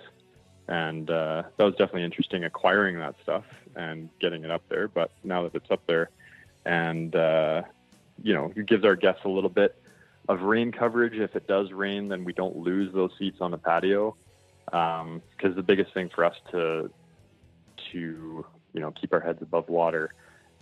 and 0.68 1.10
uh, 1.10 1.44
that 1.56 1.64
was 1.64 1.72
definitely 1.72 2.04
interesting 2.04 2.44
acquiring 2.44 2.98
that 2.98 3.14
stuff 3.22 3.44
and 3.74 4.10
getting 4.20 4.44
it 4.44 4.50
up 4.50 4.62
there. 4.68 4.86
But 4.86 5.10
now 5.24 5.42
that 5.44 5.54
it's 5.54 5.70
up 5.70 5.80
there, 5.86 6.10
and 6.64 7.14
uh, 7.16 7.62
you 8.22 8.34
know, 8.34 8.52
it 8.54 8.66
gives 8.66 8.84
our 8.84 8.94
guests 8.94 9.22
a 9.24 9.28
little 9.28 9.50
bit 9.50 9.74
of 10.28 10.42
rain 10.42 10.70
coverage. 10.70 11.14
If 11.14 11.34
it 11.36 11.46
does 11.46 11.72
rain, 11.72 12.08
then 12.08 12.22
we 12.24 12.34
don't 12.34 12.56
lose 12.56 12.92
those 12.92 13.12
seats 13.18 13.38
on 13.40 13.50
the 13.50 13.58
patio. 13.58 14.14
Because 14.66 15.56
the 15.56 15.62
biggest 15.62 15.94
thing 15.94 16.10
for 16.14 16.24
us 16.24 16.36
to 16.50 16.90
to 17.92 18.44
you 18.74 18.80
know 18.80 18.90
keep 18.90 19.14
our 19.14 19.20
heads 19.20 19.40
above 19.40 19.70
water 19.70 20.12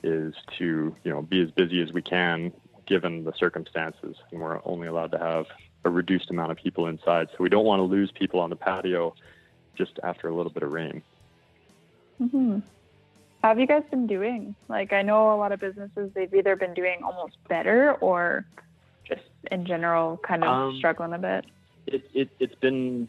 is 0.02 0.34
to 0.58 0.94
you 1.04 1.10
know 1.10 1.22
be 1.22 1.42
as 1.42 1.50
busy 1.50 1.82
as 1.82 1.92
we 1.92 2.02
can 2.02 2.52
given 2.86 3.24
the 3.24 3.32
circumstances, 3.38 4.16
and 4.30 4.40
we're 4.40 4.60
only 4.64 4.86
allowed 4.86 5.10
to 5.12 5.18
have 5.18 5.46
a 5.84 5.90
reduced 5.90 6.30
amount 6.30 6.50
of 6.52 6.56
people 6.56 6.86
inside. 6.86 7.28
So 7.30 7.38
we 7.40 7.48
don't 7.48 7.64
want 7.64 7.80
to 7.80 7.84
lose 7.84 8.10
people 8.12 8.40
on 8.40 8.50
the 8.50 8.56
patio 8.56 9.14
just 9.76 9.98
after 10.02 10.28
a 10.28 10.34
little 10.34 10.52
bit 10.52 10.62
of 10.62 10.72
rain. 10.72 11.02
hmm 12.18 12.58
How 13.42 13.50
have 13.50 13.58
you 13.58 13.66
guys 13.66 13.82
been 13.90 14.06
doing? 14.06 14.54
Like, 14.68 14.92
I 14.92 15.02
know 15.02 15.34
a 15.34 15.36
lot 15.36 15.52
of 15.52 15.60
businesses, 15.60 16.10
they've 16.14 16.32
either 16.32 16.56
been 16.56 16.74
doing 16.74 16.98
almost 17.04 17.36
better 17.48 17.92
or 17.94 18.44
just 19.06 19.22
in 19.50 19.66
general 19.66 20.18
kind 20.18 20.44
of 20.44 20.48
Um, 20.48 20.78
struggling 20.78 21.12
a 21.12 21.18
bit. 21.18 21.44
It, 21.86 22.02
it, 22.14 22.28
it's 22.40 22.54
been 22.56 23.08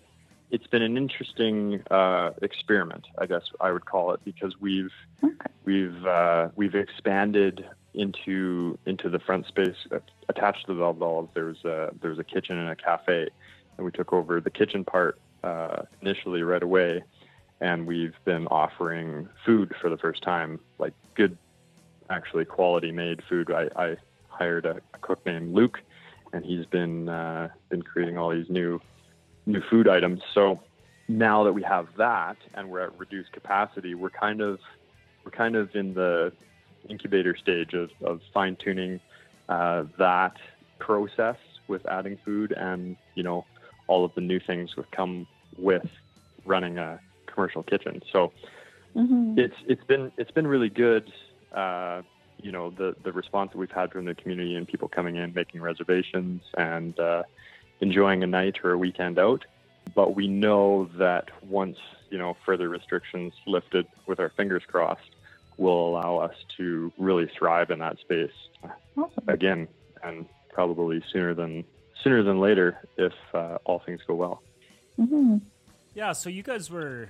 it's 0.50 0.68
been 0.68 0.82
an 0.82 0.98
interesting 0.98 1.84
uh, 1.92 2.32
experiment, 2.42 3.06
I 3.18 3.26
guess 3.26 3.44
I 3.60 3.72
would 3.72 3.86
call 3.86 4.14
it, 4.14 4.22
because 4.24 4.60
we've 4.60 4.92
Okay. 5.24 5.52
we've 5.66 6.06
uh, 6.06 6.50
we've 6.56 6.76
expanded 6.76 7.66
into 7.94 8.78
into 8.86 9.10
the 9.10 9.20
front 9.20 9.48
space 9.48 9.76
uh, 9.92 10.00
attached 10.30 10.66
to 10.68 10.74
the 10.74 10.80
Velvet 10.80 11.34
There's 11.34 11.64
a 11.66 11.92
there's 12.02 12.20
a 12.20 12.24
kitchen 12.24 12.58
and 12.58 12.70
a 12.70 12.76
cafe, 12.76 13.28
and 13.78 13.86
we 13.86 13.92
took 13.92 14.14
over 14.14 14.40
the 14.40 14.52
kitchen 14.52 14.86
part 14.86 15.20
uh, 15.44 15.84
initially 16.02 16.44
right 16.44 16.64
away, 16.64 17.04
and 17.60 17.88
we've 17.88 18.16
been 18.26 18.48
offering 18.48 19.28
food 19.46 19.74
for 19.82 19.90
the 19.90 19.98
first 19.98 20.22
time, 20.24 20.60
like 20.80 20.94
good, 21.16 21.38
actually 22.10 22.46
quality 22.46 22.92
made 22.92 23.22
food. 23.28 23.52
I, 23.52 23.70
I 23.76 23.98
hired 24.30 24.66
a, 24.66 24.78
a 24.94 24.98
cook 25.02 25.26
named 25.26 25.54
Luke, 25.54 25.80
and 26.34 26.46
he's 26.46 26.66
been 26.68 27.10
uh, 27.10 27.50
been 27.70 27.82
creating 27.82 28.18
all 28.18 28.30
these 28.30 28.50
new 28.50 28.80
new 29.48 29.62
food 29.70 29.88
items. 29.88 30.22
So 30.34 30.62
now 31.08 31.44
that 31.46 31.54
we 31.54 31.64
have 31.64 31.88
that 31.98 32.38
and 32.54 32.70
we're 32.70 32.82
at 32.82 33.00
reduced 33.00 33.32
capacity, 33.32 33.96
we're 33.96 34.10
kind 34.12 34.42
of 34.42 34.60
we're 35.26 35.32
kind 35.32 35.56
of 35.56 35.70
in 35.74 35.94
the 35.94 36.32
incubator 36.90 37.36
stage 37.36 37.74
of, 37.74 37.90
of 38.06 38.22
fine 38.34 38.58
tuning 38.64 39.00
uh, 39.50 39.86
that 39.98 40.34
process 40.80 41.38
with 41.68 41.86
adding 41.88 42.18
food 42.24 42.54
and 42.56 42.98
you 43.16 43.24
know 43.24 43.46
all 43.88 44.06
of 44.06 44.12
the 44.16 44.22
new 44.22 44.40
things 44.46 44.70
that 44.78 44.92
come 44.92 45.26
with 45.58 45.86
running 46.46 46.78
a 46.78 47.00
commercial 47.34 47.64
kitchen. 47.64 48.02
So 48.12 48.34
hmm 48.96 49.36
it's 49.38 49.56
it's 49.68 49.84
been 49.86 50.12
it's 50.18 50.32
been 50.32 50.48
really 50.48 50.70
good. 50.70 51.12
Uh, 51.56 52.02
you 52.38 52.52
know 52.52 52.70
the 52.72 52.96
the 53.04 53.12
response 53.12 53.52
that 53.52 53.58
we've 53.58 53.72
had 53.72 53.92
from 53.92 54.06
the 54.06 54.16
community 54.16 54.56
and 54.56 54.68
people 54.68 54.88
coming 54.88 55.16
in, 55.16 55.34
making 55.34 55.62
reservations, 55.62 56.44
and 56.58 57.00
uh, 57.00 57.24
enjoying 57.80 58.24
a 58.24 58.28
night 58.28 58.58
or 58.64 58.72
a 58.72 58.78
weekend 58.78 59.20
out. 59.20 59.46
But 59.96 60.16
we 60.16 60.28
know 60.28 60.90
that 60.98 61.30
once 61.48 61.78
you 62.10 62.18
know 62.18 62.36
further 62.46 62.70
restrictions 62.70 63.34
lifted, 63.46 63.88
with 64.06 64.20
our 64.20 64.30
fingers 64.30 64.64
crossed, 64.68 65.16
will 65.58 65.90
allow 65.90 66.18
us 66.18 66.36
to 66.58 66.92
really 66.98 67.30
thrive 67.38 67.72
in 67.72 67.80
that 67.80 68.00
space 68.00 68.32
Awesome. 68.98 69.24
again, 69.28 69.68
and 70.04 70.26
probably 70.52 71.04
sooner 71.12 71.34
than 71.34 71.64
sooner 72.04 72.24
than 72.24 72.40
later 72.40 72.80
if 72.98 73.14
uh, 73.34 73.58
all 73.66 73.80
things 73.80 74.02
go 74.06 74.16
well. 74.16 74.42
hmm 74.98 75.38
Yeah, 75.94 76.12
so 76.12 76.30
you 76.30 76.44
guys 76.44 76.70
were 76.70 77.10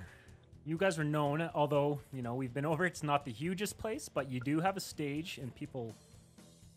you 0.65 0.77
guys 0.77 0.97
were 0.97 1.05
known, 1.05 1.49
although, 1.55 2.01
you 2.11 2.21
know, 2.21 2.35
we've 2.35 2.53
been 2.53 2.65
over 2.65 2.85
it's 2.85 3.01
not 3.01 3.23
the 3.23 3.31
hugest 3.31 3.77
place, 3.77 4.09
but 4.09 4.29
you 4.29 4.41
do 4.41 4.59
have 4.59 4.75
a 4.75 4.81
stage 4.81 5.37
and 5.41 5.55
people 5.55 5.95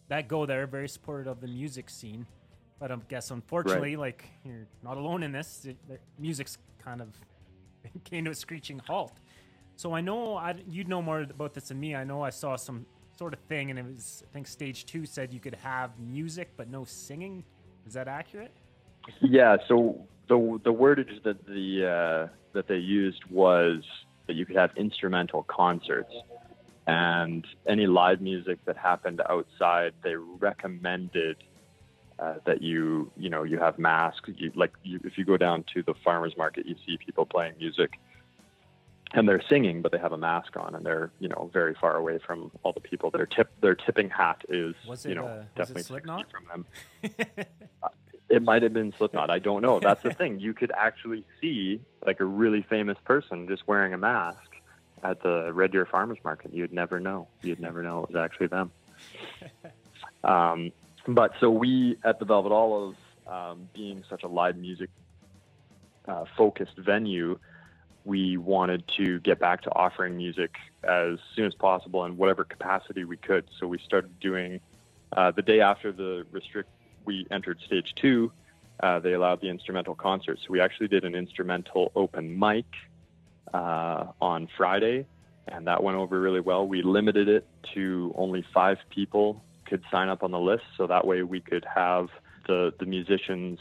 that 0.09 0.29
go 0.29 0.47
there 0.47 0.63
are 0.63 0.67
very 0.67 0.89
supportive 0.89 1.27
of 1.27 1.41
the 1.41 1.49
music 1.49 1.91
scene. 1.91 2.27
But 2.81 2.91
I 2.91 2.97
guess 3.09 3.31
unfortunately, 3.31 3.97
like 3.97 4.25
you're 4.45 4.67
not 4.83 4.97
alone 4.97 5.23
in 5.23 5.33
this. 5.33 5.59
The, 5.59 5.77
the 5.87 5.99
music's 6.19 6.57
kind 6.83 7.03
of 7.03 7.09
came 8.05 8.25
to 8.25 8.31
a 8.31 8.35
screeching 8.35 8.81
halt. 8.87 9.13
So 9.77 9.95
I 9.95 10.01
know 10.01 10.37
I, 10.37 10.57
you'd 10.67 10.89
know 10.89 11.03
more 11.03 11.21
about 11.21 11.55
this 11.55 11.69
than 11.69 11.79
me. 11.79 11.95
I 11.95 12.05
know 12.05 12.23
I 12.23 12.31
saw 12.31 12.57
some 12.57 12.87
sort 13.17 13.35
of 13.35 13.41
thing, 13.41 13.71
and 13.71 13.79
it 13.79 13.85
was 13.85 14.25
I 14.27 14.33
think 14.33 14.47
stage 14.47 14.87
two 14.87 15.05
said 15.05 15.33
you 15.33 15.41
could 15.41 15.57
have 15.57 15.99
music 15.99 16.53
but 16.57 16.71
no 16.71 16.85
singing. 16.85 17.45
Is 17.87 17.93
that 17.93 18.09
accurate? 18.09 18.53
yeah. 19.21 19.59
So 19.69 20.07
the 20.29 20.61
the 20.65 20.73
wordage 20.73 21.23
that 21.25 21.45
the 21.47 21.87
uh, 21.87 22.33
that 22.55 22.67
they 22.67 22.77
used 22.77 23.25
was 23.31 23.83
that 24.27 24.37
you 24.37 24.47
could 24.47 24.57
have 24.57 24.71
instrumental 24.77 25.43
concerts, 25.43 26.13
and 26.87 27.47
any 27.69 27.87
live 27.87 28.21
music 28.21 28.59
that 28.65 28.77
happened 28.77 29.21
outside, 29.29 29.93
they 30.03 30.15
recommended 30.15 31.37
uh, 32.21 32.35
that 32.45 32.63
you 32.63 33.11
you 33.17 33.31
know 33.31 33.43
you 33.43 33.59
have 33.59 33.79
masks. 33.79 34.29
You, 34.37 34.53
like 34.55 34.73
you, 34.83 35.01
if 35.05 35.17
you 35.17 35.25
go 35.25 35.37
down 35.37 35.65
to 35.75 35.83
the 35.83 35.95
farmers 36.05 36.37
market, 36.37 36.67
you 36.67 36.77
see 36.87 36.99
people 37.05 37.27
playing 37.27 37.55
music. 37.59 37.99
And 39.13 39.29
they're 39.29 39.43
singing, 39.49 39.83
but 39.83 39.91
they 39.91 39.99
have 39.99 40.13
a 40.13 40.17
mask 40.17 40.57
on, 40.57 40.77
and 40.77 40.87
they're 40.87 41.11
you 41.19 41.29
know 41.29 41.51
very 41.53 41.75
far 41.75 41.97
away 41.97 42.19
from 42.25 42.53
all 42.63 42.73
the 42.73 42.81
people. 42.81 43.11
Their 43.11 43.27
tip, 43.27 43.51
their 43.61 43.75
tipping 43.75 44.09
hat 44.09 44.45
is 44.49 44.77
Was 44.87 45.05
you 45.05 45.13
it, 45.13 45.15
know 45.17 45.27
uh, 45.27 45.43
definitely 45.57 45.83
six 45.83 45.89
Slipknot? 45.89 46.27
feet 46.27 46.31
from 46.31 46.45
them. 46.53 47.47
It 48.29 48.43
might 48.45 48.63
have 48.63 48.73
been 48.73 48.93
Slipknot. 48.97 49.29
I 49.29 49.41
don't 49.41 49.63
know. 49.63 49.81
That's 49.81 50.05
the 50.05 50.13
thing. 50.15 50.39
You 50.39 50.55
could 50.55 50.71
actually 50.77 51.25
see 51.41 51.81
like 52.07 52.21
a 52.21 52.25
really 52.25 52.63
famous 52.63 52.97
person 53.05 53.49
just 53.49 53.67
wearing 53.67 53.93
a 53.93 53.99
mask 53.99 54.39
at 55.03 55.21
the 55.25 55.53
Red 55.53 55.73
Deer 55.73 55.85
Farmers 55.87 56.19
Market. 56.23 56.55
You'd 56.55 56.73
never 56.73 57.01
know. 57.01 57.27
You'd 57.43 57.59
never 57.59 57.83
know 57.83 58.05
it 58.05 58.13
was 58.13 58.17
actually 58.17 58.47
them. 58.47 58.71
Um, 60.23 60.71
but 61.07 61.33
so 61.41 61.51
we 61.51 61.97
at 62.05 62.19
the 62.19 62.25
Velvet 62.25 62.53
Olive, 62.53 62.97
um, 63.27 63.69
being 63.75 64.05
such 64.09 64.23
a 64.23 64.29
live 64.29 64.57
music 64.57 64.91
uh, 66.07 66.25
focused 66.37 66.77
venue, 66.77 67.39
we 68.05 68.37
wanted 68.37 68.85
to 68.97 69.21
get 69.21 69.39
back 69.39 69.63
to 69.63 69.71
offering 69.75 70.17
music 70.17 70.57
as 70.83 71.19
soon 71.35 71.47
as 71.47 71.55
possible 71.55 72.05
in 72.05 72.17
whatever 72.17 72.45
capacity 72.45 73.05
we 73.05 73.17
could. 73.17 73.45
So 73.59 73.67
we 73.67 73.79
started 73.79 74.19
doing 74.21 74.61
uh, 75.17 75.31
the 75.33 75.43
day 75.43 75.61
after 75.61 75.93
the 75.93 76.27
restrict 76.31 76.71
we 77.05 77.27
entered 77.31 77.61
stage 77.65 77.95
two. 77.95 78.33
Uh, 78.83 78.99
they 78.99 79.13
allowed 79.13 79.41
the 79.41 79.49
instrumental 79.49 79.95
concerts. 79.95 80.43
So 80.43 80.49
we 80.51 80.61
actually 80.61 80.89
did 80.89 81.05
an 81.05 81.15
instrumental 81.15 81.93
open 81.95 82.39
mic 82.39 82.65
uh, 83.53 84.07
on 84.21 84.49
Friday, 84.57 85.07
and 85.47 85.67
that 85.67 85.83
went 85.83 85.99
over 85.99 86.19
really 86.19 86.41
well. 86.41 86.67
We 86.67 86.83
limited 86.83 87.29
it 87.29 87.47
to 87.75 88.15
only 88.17 88.45
five 88.55 88.79
people 88.89 89.43
could 89.71 89.83
sign 89.91 90.09
up 90.09 90.23
on 90.23 90.33
the 90.33 90.39
list, 90.39 90.65
so 90.77 90.87
that 90.89 91.07
way 91.07 91.23
we 91.23 91.41
could 91.41 91.65
have 91.65 92.09
the 92.47 92.75
the 92.79 92.85
musicians, 92.85 93.59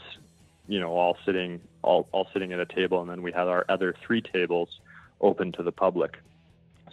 you 0.68 0.80
know, 0.80 0.92
all 0.92 1.16
sitting 1.24 1.60
all 1.82 2.08
all 2.12 2.28
sitting 2.32 2.52
at 2.52 2.58
a 2.60 2.66
table, 2.66 3.00
and 3.00 3.08
then 3.08 3.22
we 3.22 3.32
had 3.32 3.48
our 3.48 3.64
other 3.68 3.94
three 4.04 4.20
tables 4.20 4.80
open 5.20 5.52
to 5.52 5.62
the 5.62 5.72
public, 5.72 6.18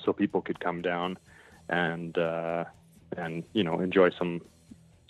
so 0.02 0.14
people 0.14 0.42
could 0.42 0.60
come 0.60 0.82
down 0.82 1.18
and 1.68 2.18
uh, 2.18 2.64
and 3.18 3.44
you 3.54 3.64
know 3.64 3.80
enjoy 3.80 4.10
some 4.12 4.40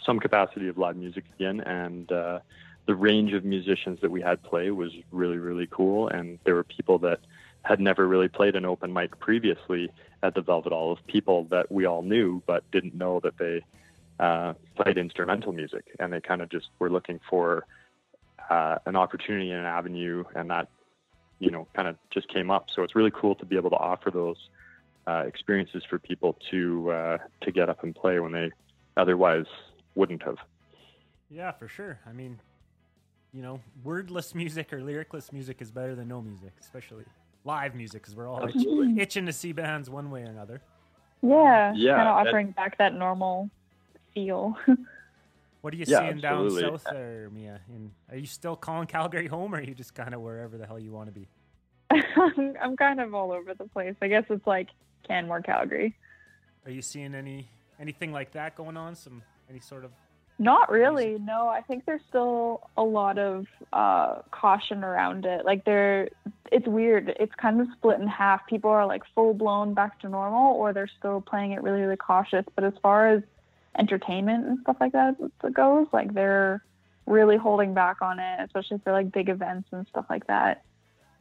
some 0.03 0.19
capacity 0.19 0.69
of 0.69 0.77
live 0.79 0.95
music 0.95 1.25
again 1.37 1.59
and. 1.61 2.11
Uh, 2.11 2.39
the 2.87 2.95
range 2.95 3.33
of 3.33 3.43
musicians 3.43 3.99
that 3.99 4.09
we 4.09 4.21
had 4.21 4.41
play 4.43 4.71
was 4.71 4.93
really 5.11 5.37
really 5.37 5.67
cool 5.69 6.07
and 6.07 6.39
there 6.45 6.55
were 6.55 6.63
people 6.63 6.97
that 6.97 7.19
had 7.63 7.81
never 7.81 8.07
really 8.07 8.29
played 8.29 8.55
an 8.55 8.63
open 8.63 8.93
mic 8.93 9.19
previously 9.19 9.91
at 10.23 10.33
the 10.35 10.41
Velvet 10.41 10.71
Olive, 10.71 11.05
people 11.05 11.43
that 11.45 11.69
we 11.69 11.85
all 11.85 12.01
knew 12.01 12.41
but 12.45 12.63
didn't 12.71 12.95
know 12.95 13.19
that 13.19 13.37
they 13.37 13.61
uh, 14.19 14.53
played 14.75 14.97
instrumental 14.97 15.51
music, 15.53 15.85
and 15.99 16.11
they 16.11 16.21
kind 16.21 16.41
of 16.41 16.49
just 16.49 16.67
were 16.79 16.89
looking 16.89 17.19
for 17.29 17.65
uh, 18.49 18.77
an 18.85 18.95
opportunity 18.95 19.51
and 19.51 19.59
an 19.59 19.65
avenue, 19.65 20.23
and 20.35 20.49
that 20.49 20.69
you 21.39 21.51
know 21.51 21.67
kind 21.75 21.87
of 21.87 21.95
just 22.11 22.27
came 22.33 22.49
up. 22.49 22.67
So 22.75 22.83
it's 22.83 22.95
really 22.95 23.11
cool 23.11 23.35
to 23.35 23.45
be 23.45 23.55
able 23.55 23.69
to 23.71 23.77
offer 23.77 24.09
those 24.11 24.37
uh, 25.07 25.23
experiences 25.27 25.83
for 25.89 25.99
people 25.99 26.37
to 26.51 26.91
uh, 26.91 27.17
to 27.41 27.51
get 27.51 27.69
up 27.69 27.83
and 27.83 27.93
play 27.95 28.19
when 28.19 28.31
they 28.31 28.51
otherwise 28.95 29.45
wouldn't 29.95 30.23
have. 30.23 30.37
Yeah, 31.29 31.51
for 31.51 31.67
sure. 31.67 31.99
I 32.07 32.13
mean, 32.13 32.39
you 33.33 33.41
know, 33.41 33.59
wordless 33.83 34.33
music 34.33 34.71
or 34.73 34.81
lyricless 34.81 35.31
music 35.33 35.61
is 35.61 35.71
better 35.71 35.93
than 35.93 36.07
no 36.07 36.21
music, 36.21 36.53
especially 36.61 37.03
live 37.43 37.75
music, 37.75 38.01
because 38.01 38.15
we're 38.15 38.27
all 38.27 38.47
itch- 38.47 38.97
itching 38.97 39.25
to 39.25 39.33
see 39.33 39.51
bands 39.51 39.89
one 39.89 40.09
way 40.09 40.21
or 40.21 40.27
another. 40.29 40.61
Yeah. 41.21 41.73
Yeah, 41.75 41.95
Kind 41.97 42.07
of 42.07 42.23
that- 42.23 42.27
offering 42.29 42.51
back 42.51 42.77
that 42.77 42.93
normal 42.93 43.49
feel. 44.17 44.57
What 45.61 45.73
are 45.73 45.77
you 45.77 45.85
Yeah, 45.87 46.01
seeing 46.01 46.21
down 46.21 46.49
south 46.51 46.85
there, 46.89 47.29
Mia? 47.33 47.59
In, 47.67 47.91
are 48.09 48.15
you 48.15 48.27
still 48.27 48.55
calling 48.55 48.87
Calgary 48.95 49.27
home, 49.27 49.53
or 49.53 49.57
are 49.57 49.61
you 49.61 49.73
just 49.73 49.95
kind 49.95 50.13
of 50.13 50.21
wherever 50.21 50.55
the 50.57 50.65
hell 50.65 50.79
you 50.79 50.91
want 50.91 51.07
to 51.07 51.11
be? 51.11 51.27
I'm, 51.91 52.53
I'm 52.61 52.77
kind 52.77 53.01
of 53.01 53.13
all 53.13 53.31
over 53.33 53.53
the 53.53 53.65
place. 53.65 53.95
I 54.01 54.07
guess 54.07 54.23
it's 54.29 54.45
like 54.45 54.69
Canmore, 55.07 55.41
Calgary. 55.41 55.95
Are 56.65 56.71
you 56.71 56.81
seeing 56.81 57.15
any 57.15 57.49
anything 57.81 58.13
like 58.13 58.31
that 58.33 58.55
going 58.55 58.77
on? 58.77 58.95
Some 58.95 59.23
any 59.49 59.59
sort 59.59 59.83
of 59.83 59.91
Not 60.39 60.69
really. 60.71 61.17
No, 61.19 61.49
I 61.49 61.61
think 61.61 61.85
there's 61.85 62.01
still 62.07 62.69
a 62.77 62.83
lot 62.83 63.17
of 63.17 63.47
uh, 63.73 64.21
caution 64.31 64.83
around 64.85 65.25
it. 65.25 65.43
Like 65.43 65.65
there, 65.65 66.07
it's 66.51 66.67
weird. 66.67 67.13
It's 67.19 67.33
kind 67.35 67.59
of 67.59 67.67
split 67.77 67.99
in 67.99 68.07
half. 68.07 68.45
People 68.47 68.69
are 68.69 68.85
like 68.85 69.01
full 69.15 69.33
blown 69.33 69.73
back 69.73 69.99
to 70.01 70.07
normal, 70.07 70.55
or 70.55 70.71
they're 70.71 70.91
still 70.99 71.19
playing 71.19 71.53
it 71.53 71.63
really, 71.63 71.81
really 71.81 71.97
cautious. 71.97 72.45
But 72.55 72.63
as 72.63 72.73
far 72.81 73.09
as 73.09 73.23
entertainment 73.77 74.45
and 74.47 74.59
stuff 74.61 74.77
like 74.79 74.93
that 74.93 75.15
goes, 75.53 75.87
like 75.93 76.13
they're 76.13 76.63
really 77.05 77.37
holding 77.37 77.73
back 77.73 78.01
on 78.01 78.19
it, 78.19 78.39
especially 78.43 78.79
for 78.83 78.91
like 78.91 79.11
big 79.11 79.29
events 79.29 79.69
and 79.71 79.87
stuff 79.87 80.05
like 80.09 80.27
that. 80.27 80.63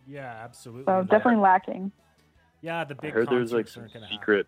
Yeah, 0.06 0.40
absolutely. 0.42 0.84
So 0.86 1.02
definitely 1.02 1.40
lacking. 1.42 1.92
Yeah, 2.62 2.84
the 2.84 2.94
I 2.98 3.02
big 3.02 3.12
heard 3.12 3.28
there's 3.28 3.52
like 3.52 3.66
concerts 3.66 3.75
some 3.75 3.82
aren't 3.82 3.92
gonna 3.94 4.06
happen. 4.06 4.18
secret. 4.18 4.46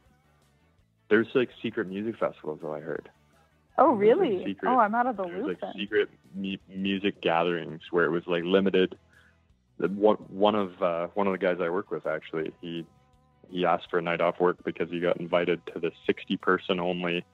There's 1.11 1.29
like 1.35 1.51
secret 1.63 1.89
music 1.89 2.17
festivals. 2.19 2.61
Though 2.63 2.75
I 2.75 2.81
heard. 2.81 3.09
Oh, 3.77 3.93
really? 3.93 4.45
secret- 4.45 4.69
oh, 4.69 4.79
I'm 4.79 4.95
out 4.95 5.07
of 5.07 5.17
the 5.17 5.25
There's 5.25 5.37
loop 5.39 5.47
like 5.49 5.61
then. 5.61 5.73
secret 5.79 6.09
mu- 6.35 6.57
music 6.69 7.21
gatherings 7.21 7.81
where 7.91 8.05
it 8.07 8.11
was 8.11 8.25
like 8.27 8.43
limited. 8.45 8.97
One 9.79 10.17
one 10.17 10.55
of 10.57 10.83
uh, 10.83 11.07
one 11.15 11.27
of 11.29 11.33
the 11.33 11.39
guys 11.39 11.59
I 11.61 11.69
work 11.71 11.91
with 11.91 12.07
actually 12.07 12.53
he 12.61 12.85
he 13.49 13.65
asked 13.65 13.89
for 13.91 13.99
a 13.99 14.03
night 14.03 14.21
off 14.21 14.41
work 14.41 14.59
because 14.65 14.91
he 14.91 15.01
got 15.01 15.19
invited 15.21 15.61
to 15.73 15.79
the 15.81 15.91
60 16.07 16.37
person 16.39 16.81
only 16.81 17.25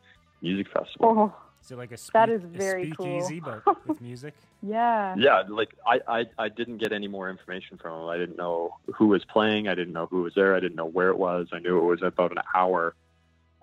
music 0.45 0.69
festival. 0.73 1.09
Oh, 1.33 1.35
Is 1.63 1.71
it 1.73 1.79
like 1.79 1.91
a, 1.93 1.97
speak, 1.97 2.13
That 2.13 2.29
is 2.29 2.45
a 2.45 2.47
very 2.47 2.93
cool. 2.97 3.21
speakeasy, 3.23 3.41
but 3.41 3.63
with 3.89 4.01
music? 4.01 4.35
yeah. 4.63 5.15
Yeah, 5.19 5.43
like 5.49 5.71
I, 5.87 6.01
I 6.09 6.25
I 6.39 6.49
didn't 6.49 6.79
get 6.79 6.93
any 6.93 7.09
more 7.09 7.29
information 7.31 7.79
from 7.79 8.03
him. 8.03 8.07
I 8.09 8.17
didn't 8.19 8.37
know 8.37 8.77
who 8.97 9.07
was 9.09 9.25
playing. 9.25 9.69
I 9.69 9.75
didn't 9.75 9.95
know 9.95 10.07
who 10.07 10.23
was 10.23 10.35
there. 10.35 10.55
I 10.55 10.61
didn't 10.61 10.77
know 10.77 10.87
where 10.87 11.09
it 11.09 11.19
was. 11.19 11.49
I 11.53 11.59
knew 11.59 11.79
it 11.79 11.85
was 11.85 12.03
about 12.03 12.31
an 12.33 12.39
hour 12.55 12.95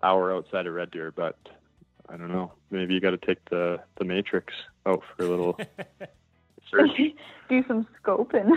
hour 0.03 0.33
outside 0.35 0.65
of 0.67 0.73
Red 0.73 0.89
Deer, 0.91 1.11
but 1.11 1.37
I 2.09 2.17
don't 2.17 2.31
know. 2.31 2.51
Maybe 2.71 2.93
you 2.95 2.99
got 2.99 3.11
to 3.11 3.17
take 3.29 3.47
the 3.49 3.79
the 3.99 4.05
Matrix 4.05 4.53
out 4.87 5.03
for 5.15 5.23
a 5.23 5.29
little 5.29 5.57
search, 6.71 6.91
Do 7.49 7.63
some 7.67 7.87
scoping. 8.03 8.49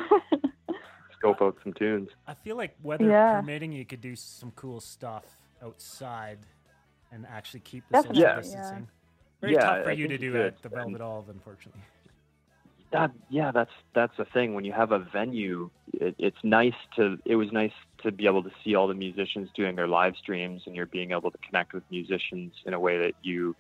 scope 1.18 1.42
out 1.42 1.56
some 1.62 1.72
tunes. 1.74 2.08
I 2.26 2.34
feel 2.34 2.56
like 2.56 2.76
weather 2.82 3.04
Yeah. 3.08 3.40
permitting, 3.40 3.72
you 3.72 3.84
could 3.84 4.00
do 4.00 4.16
some 4.16 4.52
cool 4.56 4.80
stuff 4.80 5.24
outside 5.62 6.38
and 7.14 7.26
actually 7.26 7.60
keep 7.60 7.84
the 7.90 8.02
social 8.02 8.12
Definitely, 8.12 8.22
yeah. 8.22 8.36
distancing. 8.40 8.88
Very 9.40 9.52
Yeah, 9.54 9.60
tough 9.60 9.84
for 9.84 9.90
I 9.90 9.92
you 9.92 10.08
to 10.08 10.08
think 10.08 10.22
you 10.22 10.32
do 10.32 10.42
at 10.42 10.62
the 10.62 10.68
Velvet 10.68 11.00
Olive, 11.00 11.28
unfortunately. 11.28 11.80
That 12.92 13.12
yeah, 13.28 13.50
that's 13.50 13.72
that's 13.92 14.16
the 14.16 14.24
thing. 14.24 14.54
When 14.54 14.64
you 14.64 14.72
have 14.72 14.92
a 14.92 15.00
venue, 15.00 15.70
it, 15.92 16.14
it's 16.18 16.36
nice 16.44 16.74
to. 16.96 17.18
It 17.24 17.36
was 17.36 17.50
nice 17.50 17.72
to 18.02 18.12
be 18.12 18.26
able 18.26 18.42
to 18.44 18.50
see 18.62 18.74
all 18.76 18.86
the 18.86 18.94
musicians 18.94 19.48
doing 19.54 19.74
their 19.74 19.88
live 19.88 20.16
streams, 20.16 20.62
and 20.66 20.76
you're 20.76 20.86
being 20.86 21.10
able 21.10 21.30
to 21.30 21.38
connect 21.38 21.72
with 21.72 21.82
musicians 21.90 22.52
in 22.64 22.72
a 22.72 22.78
way 22.78 22.98
that 22.98 23.14
you 23.22 23.56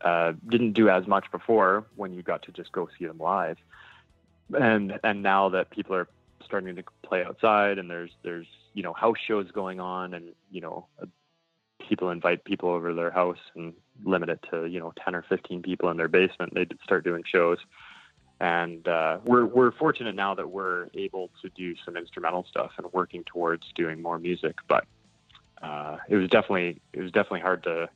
uh, 0.00 0.32
didn't 0.48 0.72
do 0.72 0.88
as 0.88 1.06
much 1.06 1.30
before 1.30 1.84
when 1.96 2.14
you 2.14 2.22
got 2.22 2.42
to 2.44 2.52
just 2.52 2.72
go 2.72 2.88
see 2.98 3.04
them 3.06 3.18
live. 3.18 3.58
And 4.58 4.98
and 5.04 5.22
now 5.22 5.50
that 5.50 5.68
people 5.70 5.94
are 5.94 6.08
starting 6.42 6.76
to 6.76 6.84
play 7.02 7.24
outside, 7.24 7.78
and 7.78 7.90
there's 7.90 8.12
there's 8.22 8.46
you 8.72 8.82
know 8.82 8.94
house 8.94 9.18
shows 9.26 9.50
going 9.50 9.80
on, 9.80 10.14
and 10.14 10.32
you 10.50 10.62
know 10.62 10.86
people 11.88 12.10
invite 12.10 12.44
people 12.44 12.70
over 12.70 12.90
to 12.90 12.94
their 12.94 13.10
house 13.10 13.38
and 13.54 13.74
limit 14.04 14.28
it 14.28 14.44
to 14.50 14.66
you 14.66 14.80
know 14.80 14.92
10 15.04 15.14
or 15.14 15.24
15 15.28 15.62
people 15.62 15.90
in 15.90 15.96
their 15.96 16.08
basement. 16.08 16.54
They 16.54 16.66
start 16.84 17.04
doing 17.04 17.22
shows 17.26 17.58
and 18.40 18.86
uh, 18.86 19.18
we're 19.24 19.46
we're 19.46 19.72
fortunate 19.72 20.14
now 20.14 20.34
that 20.34 20.50
we're 20.50 20.88
able 20.94 21.30
to 21.42 21.48
do 21.50 21.74
some 21.84 21.96
instrumental 21.96 22.44
stuff 22.48 22.72
and 22.76 22.86
working 22.92 23.24
towards 23.24 23.66
doing 23.74 24.02
more 24.02 24.18
music. 24.18 24.56
But 24.68 24.84
uh, 25.62 25.98
it 26.08 26.16
was 26.16 26.28
definitely 26.28 26.80
it 26.92 27.00
was 27.00 27.10
definitely 27.12 27.40
hard 27.40 27.62
to 27.64 27.88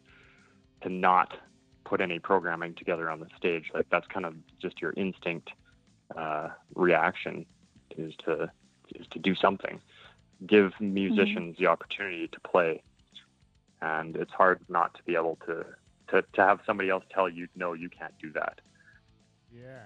to 0.82 0.88
not 0.88 1.36
put 1.84 2.00
any 2.00 2.18
programming 2.18 2.74
together 2.74 3.10
on 3.10 3.20
the 3.20 3.26
stage. 3.36 3.70
Like 3.74 3.86
that's 3.90 4.06
kind 4.06 4.24
of 4.24 4.34
just 4.60 4.80
your 4.80 4.94
instinct 4.96 5.50
uh, 6.16 6.48
reaction 6.74 7.44
is 7.98 8.14
to 8.24 8.50
is 8.94 9.06
to 9.10 9.18
do 9.18 9.34
something, 9.34 9.78
give 10.46 10.72
musicians 10.80 11.56
the 11.58 11.66
opportunity 11.66 12.28
to 12.28 12.40
play, 12.40 12.82
and 13.82 14.16
it's 14.16 14.32
hard 14.32 14.60
not 14.68 14.94
to 14.94 15.02
be 15.04 15.14
able 15.14 15.38
to 15.46 15.64
to 16.08 16.22
to 16.34 16.40
have 16.40 16.60
somebody 16.66 16.90
else 16.90 17.04
tell 17.12 17.28
you 17.28 17.48
no, 17.56 17.72
you 17.72 17.88
can't 17.88 18.14
do 18.20 18.32
that. 18.32 18.60
Yeah. 19.52 19.82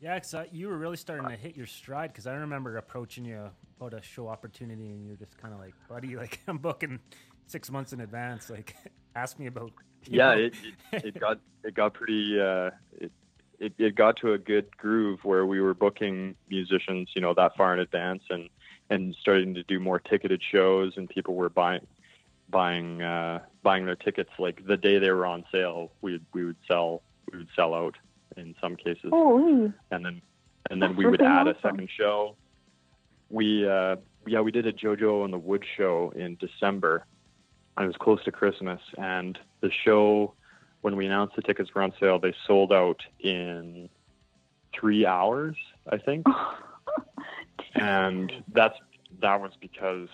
Yeah, 0.00 0.16
because 0.16 0.34
uh, 0.34 0.44
you 0.52 0.68
were 0.68 0.76
really 0.76 0.98
starting 0.98 1.28
to 1.28 1.36
hit 1.36 1.56
your 1.56 1.66
stride. 1.66 2.12
Because 2.12 2.26
I 2.26 2.34
remember 2.34 2.76
approaching 2.76 3.24
you 3.24 3.48
about 3.80 3.94
a 3.94 4.02
show 4.02 4.28
opportunity, 4.28 4.90
and 4.90 5.06
you're 5.06 5.16
just 5.16 5.38
kind 5.38 5.54
of 5.54 5.60
like, 5.60 5.72
"Buddy, 5.88 6.16
like 6.24 6.40
I'm 6.46 6.58
booking 6.58 7.00
six 7.46 7.70
months 7.70 7.92
in 7.92 8.00
advance. 8.00 8.50
Like, 8.50 8.76
ask 9.16 9.38
me 9.38 9.46
about." 9.46 9.72
yeah 10.06 10.32
it, 10.32 10.54
it, 10.92 11.04
it 11.06 11.20
got 11.20 11.38
it 11.62 11.74
got 11.74 11.94
pretty 11.94 12.38
uh 12.38 12.70
it, 12.98 13.10
it 13.58 13.72
it 13.78 13.94
got 13.94 14.16
to 14.16 14.32
a 14.32 14.38
good 14.38 14.76
groove 14.76 15.20
where 15.22 15.46
we 15.46 15.60
were 15.62 15.74
booking 15.74 16.34
musicians 16.50 17.08
you 17.14 17.22
know 17.22 17.32
that 17.34 17.56
far 17.56 17.72
in 17.72 17.80
advance 17.80 18.22
and 18.30 18.48
and 18.90 19.16
starting 19.18 19.54
to 19.54 19.62
do 19.62 19.80
more 19.80 19.98
ticketed 19.98 20.42
shows 20.52 20.92
and 20.96 21.08
people 21.08 21.34
were 21.34 21.48
buying 21.48 21.86
buying 22.54 23.02
uh 23.02 23.40
buying 23.64 23.84
their 23.84 23.96
tickets 23.96 24.30
like 24.38 24.64
the 24.66 24.76
day 24.76 24.98
they 24.98 25.10
were 25.10 25.26
on 25.26 25.44
sale 25.50 25.90
we 26.02 26.20
we 26.32 26.44
would 26.44 26.56
sell 26.68 27.02
we 27.32 27.38
would 27.38 27.48
sell 27.56 27.74
out 27.74 27.96
in 28.36 28.54
some 28.60 28.76
cases 28.76 29.10
Holy. 29.10 29.72
and 29.90 30.04
then 30.04 30.22
and 30.70 30.80
then 30.80 30.90
That's 30.90 30.98
we 30.98 31.06
would 31.06 31.22
add 31.22 31.46
a 31.46 31.56
second 31.60 31.88
show. 31.96 32.36
We 33.28 33.68
uh, 33.68 33.96
yeah 34.26 34.40
we 34.40 34.50
did 34.50 34.66
a 34.66 34.72
JoJo 34.72 35.24
and 35.24 35.32
the 35.32 35.38
Wood 35.38 35.64
show 35.76 36.12
in 36.16 36.36
December. 36.36 37.06
It 37.78 37.86
was 37.86 37.96
close 37.96 38.22
to 38.24 38.32
Christmas, 38.32 38.80
and 38.96 39.38
the 39.60 39.70
show 39.84 40.34
when 40.82 40.96
we 40.96 41.06
announced 41.06 41.34
the 41.34 41.42
tickets 41.42 41.74
were 41.74 41.82
on 41.82 41.92
sale, 41.98 42.18
they 42.18 42.34
sold 42.46 42.72
out 42.72 43.00
in 43.18 43.88
three 44.78 45.04
hours, 45.04 45.56
I 45.90 45.98
think, 45.98 46.24
and 47.74 48.32
that's 48.52 48.78
that 49.20 49.40
was 49.40 49.52
because 49.60 50.08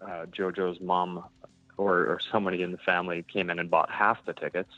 uh, 0.00 0.26
JoJo's 0.26 0.80
mom 0.80 1.24
or, 1.82 2.06
or 2.06 2.20
somebody 2.30 2.62
in 2.62 2.72
the 2.72 2.78
family 2.78 3.24
came 3.32 3.50
in 3.50 3.58
and 3.58 3.70
bought 3.70 3.90
half 3.90 4.24
the 4.24 4.32
tickets. 4.32 4.72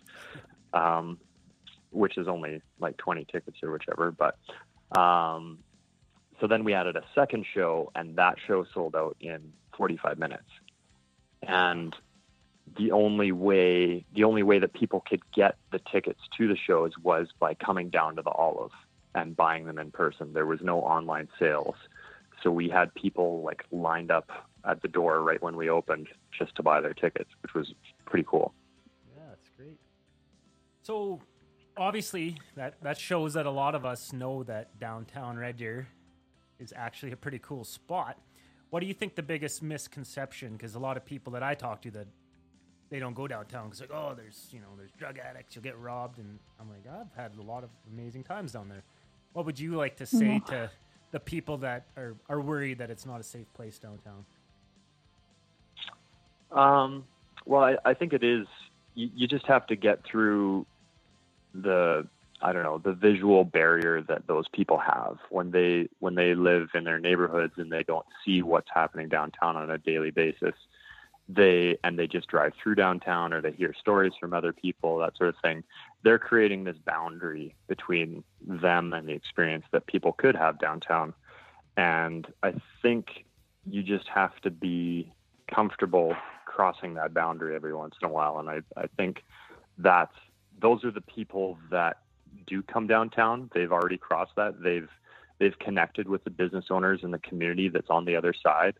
Um, 0.73 1.19
which 1.95 2.19
is 2.19 2.29
only 2.29 2.61
like 2.81 2.97
20 2.97 3.25
tickets 3.25 3.59
or 3.63 3.71
whichever. 3.71 4.11
But 4.11 4.37
um, 4.99 5.59
so 6.41 6.47
then 6.47 6.65
we 6.65 6.75
added 6.75 6.97
a 6.97 7.05
second 7.15 7.47
show, 7.55 7.91
and 7.95 8.17
that 8.17 8.37
show 8.47 8.67
sold 8.75 8.97
out 8.97 9.17
in 9.21 9.53
45 9.77 10.19
minutes. 10.19 10.49
And 11.43 11.95
the 12.77 12.91
only 12.91 13.33
way, 13.33 14.05
the 14.15 14.25
only 14.25 14.43
way 14.43 14.59
that 14.59 14.73
people 14.73 15.01
could 15.01 15.23
get 15.33 15.57
the 15.71 15.81
tickets 15.91 16.21
to 16.37 16.49
the 16.49 16.57
shows 16.57 16.93
was 17.03 17.29
by 17.39 17.55
coming 17.55 17.91
down 17.91 18.17
to 18.17 18.23
the 18.23 18.31
Olive 18.31 18.73
and 19.15 19.37
buying 19.37 19.65
them 19.65 19.79
in 19.79 19.91
person. 19.91 20.33
There 20.33 20.47
was 20.47 20.61
no 20.61 20.81
online 20.81 21.29
sales, 21.39 21.77
so 22.43 22.51
we 22.51 22.69
had 22.69 22.93
people 22.95 23.43
like 23.43 23.65
lined 23.71 24.11
up 24.11 24.31
at 24.67 24.83
the 24.83 24.89
door 24.89 25.23
right 25.23 25.43
when 25.43 25.57
we 25.57 25.69
opened 25.69 26.09
just 26.37 26.55
to 26.57 26.63
buy 26.63 26.81
their 26.81 26.95
tickets, 26.95 27.31
which 27.43 27.55
was 27.55 27.75
pretty 28.07 28.27
cool. 28.29 28.53
Yeah, 29.15 29.23
that's 29.29 29.51
great. 29.57 29.79
So, 30.83 31.21
obviously, 31.77 32.39
that 32.57 32.81
that 32.83 32.99
shows 32.99 33.35
that 33.35 33.47
a 33.47 33.51
lot 33.51 33.75
of 33.75 33.85
us 33.85 34.13
know 34.13 34.43
that 34.45 34.79
downtown 34.79 35.37
Red 35.37 35.57
Deer 35.57 35.89
is 36.59 36.73
actually 36.77 37.13
a 37.13 37.17
pretty 37.17 37.39
cool 37.39 37.65
spot. 37.65 38.19
What 38.71 38.81
do 38.81 38.87
you 38.87 38.95
think 38.95 39.15
the 39.15 39.23
biggest 39.23 39.63
misconception? 39.63 40.53
Because 40.53 40.75
a 40.75 40.79
lot 40.79 40.97
of 40.97 41.05
people 41.05 41.33
that 41.35 41.43
I 41.43 41.55
talk 41.55 41.83
to 41.83 41.91
that 41.93 42.07
they 42.91 42.99
don't 42.99 43.15
go 43.15 43.27
downtown 43.27 43.65
because 43.67 43.81
like, 43.81 43.93
oh, 43.93 44.15
there's 44.17 44.49
you 44.51 44.61
know 44.61 44.69
there's 44.77 44.93
drug 44.93 45.19
addicts, 45.19 45.55
you'll 45.55 45.63
get 45.63 45.79
robbed, 45.79 46.19
and 46.19 46.39
I'm 46.61 46.69
like, 46.69 46.85
I've 46.87 47.13
had 47.17 47.37
a 47.39 47.43
lot 47.43 47.65
of 47.65 47.71
amazing 47.93 48.25
times 48.25 48.53
down 48.53 48.69
there. 48.69 48.83
What 49.33 49.47
would 49.47 49.59
you 49.59 49.75
like 49.75 49.97
to 49.97 50.07
say 50.07 50.39
mm-hmm. 50.39 50.51
to 50.51 50.71
the 51.11 51.21
people 51.21 51.59
that 51.59 51.87
are 51.97 52.17
are 52.29 52.41
worried 52.41 52.79
that 52.79 52.91
it's 52.91 53.07
not 53.07 53.21
a 53.21 53.25
safe 53.25 53.53
place 53.55 53.79
downtown? 53.79 54.25
Um, 56.55 57.05
well, 57.45 57.63
I, 57.63 57.77
I 57.85 57.95
think 57.95 58.13
it 58.13 58.25
is. 58.25 58.47
You, 58.95 59.11
you 59.15 59.29
just 59.29 59.47
have 59.47 59.67
to 59.67 59.77
get 59.77 60.05
through 60.05 60.67
the 61.53 62.07
I 62.41 62.53
don't 62.53 62.63
know 62.63 62.79
the 62.79 62.93
visual 62.93 63.45
barrier 63.45 64.03
that 64.03 64.27
those 64.27 64.47
people 64.53 64.79
have 64.79 65.19
when 65.31 65.51
they 65.51 65.89
when 66.01 66.15
they 66.15 66.35
live 66.35 66.69
in 66.75 66.85
their 66.85 66.99
neighborhoods 66.99 67.55
and 67.57 67.71
they 67.71 67.83
don't 67.83 68.07
see 68.25 68.43
what's 68.43 68.69
happening 68.73 69.09
downtown 69.09 69.57
on 69.57 69.71
a 69.71 69.79
daily 69.79 70.11
basis. 70.11 70.55
They 71.29 71.79
and 71.83 71.99
they 71.99 72.07
just 72.07 72.29
drive 72.29 72.53
through 72.63 72.75
downtown 72.75 73.33
or 73.33 73.41
they 73.41 73.53
hear 73.53 73.75
stories 73.79 74.13
from 74.21 74.35
other 74.35 74.53
people 74.53 74.99
that 74.99 75.17
sort 75.17 75.31
of 75.31 75.37
thing. 75.43 75.65
They're 76.03 76.19
creating 76.19 76.65
this 76.65 76.77
boundary 76.85 77.55
between 77.67 78.25
them 78.47 78.93
and 78.93 79.09
the 79.09 79.13
experience 79.13 79.65
that 79.73 79.87
people 79.87 80.13
could 80.13 80.37
have 80.37 80.59
downtown. 80.59 81.15
And 81.77 82.27
I 82.43 82.55
think 82.83 83.25
you 83.67 83.83
just 83.83 84.07
have 84.09 84.39
to 84.43 84.51
be 84.51 85.13
comfortable 85.53 86.15
crossing 86.47 86.95
that 86.95 87.13
boundary 87.15 87.55
every 87.55 87.75
once 87.75 87.95
in 88.01 88.09
a 88.09 88.13
while. 88.13 88.39
And 88.39 88.49
I, 88.49 88.61
I 88.77 88.87
think 88.97 89.23
that 89.79 90.11
those 90.61 90.85
are 90.85 90.91
the 90.91 91.01
people 91.01 91.59
that 91.71 91.99
do 92.47 92.63
come 92.63 92.87
downtown. 92.87 93.51
They've 93.55 93.73
already 93.73 93.99
crossed 93.99 94.37
that. 94.37 94.63
They've 94.63 94.89
they've 95.39 95.59
connected 95.59 96.09
with 96.09 96.23
the 96.25 96.31
business 96.31 96.67
owners 96.71 97.01
and 97.03 97.13
the 97.13 97.19
community 97.19 97.69
that's 97.69 97.91
on 97.91 98.05
the 98.05 98.17
other 98.17 98.33
side 98.33 98.75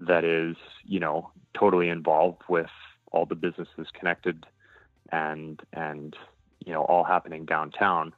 that 0.00 0.24
is, 0.24 0.56
you 0.84 0.98
know, 0.98 1.30
totally 1.54 1.88
involved 1.88 2.42
with 2.48 2.70
all 3.12 3.24
the 3.24 3.36
businesses 3.36 3.86
connected 3.92 4.44
and 5.10 5.60
and 5.72 6.16
you 6.64 6.72
know, 6.72 6.82
all 6.82 7.04
happening 7.04 7.44
downtown. 7.44 8.14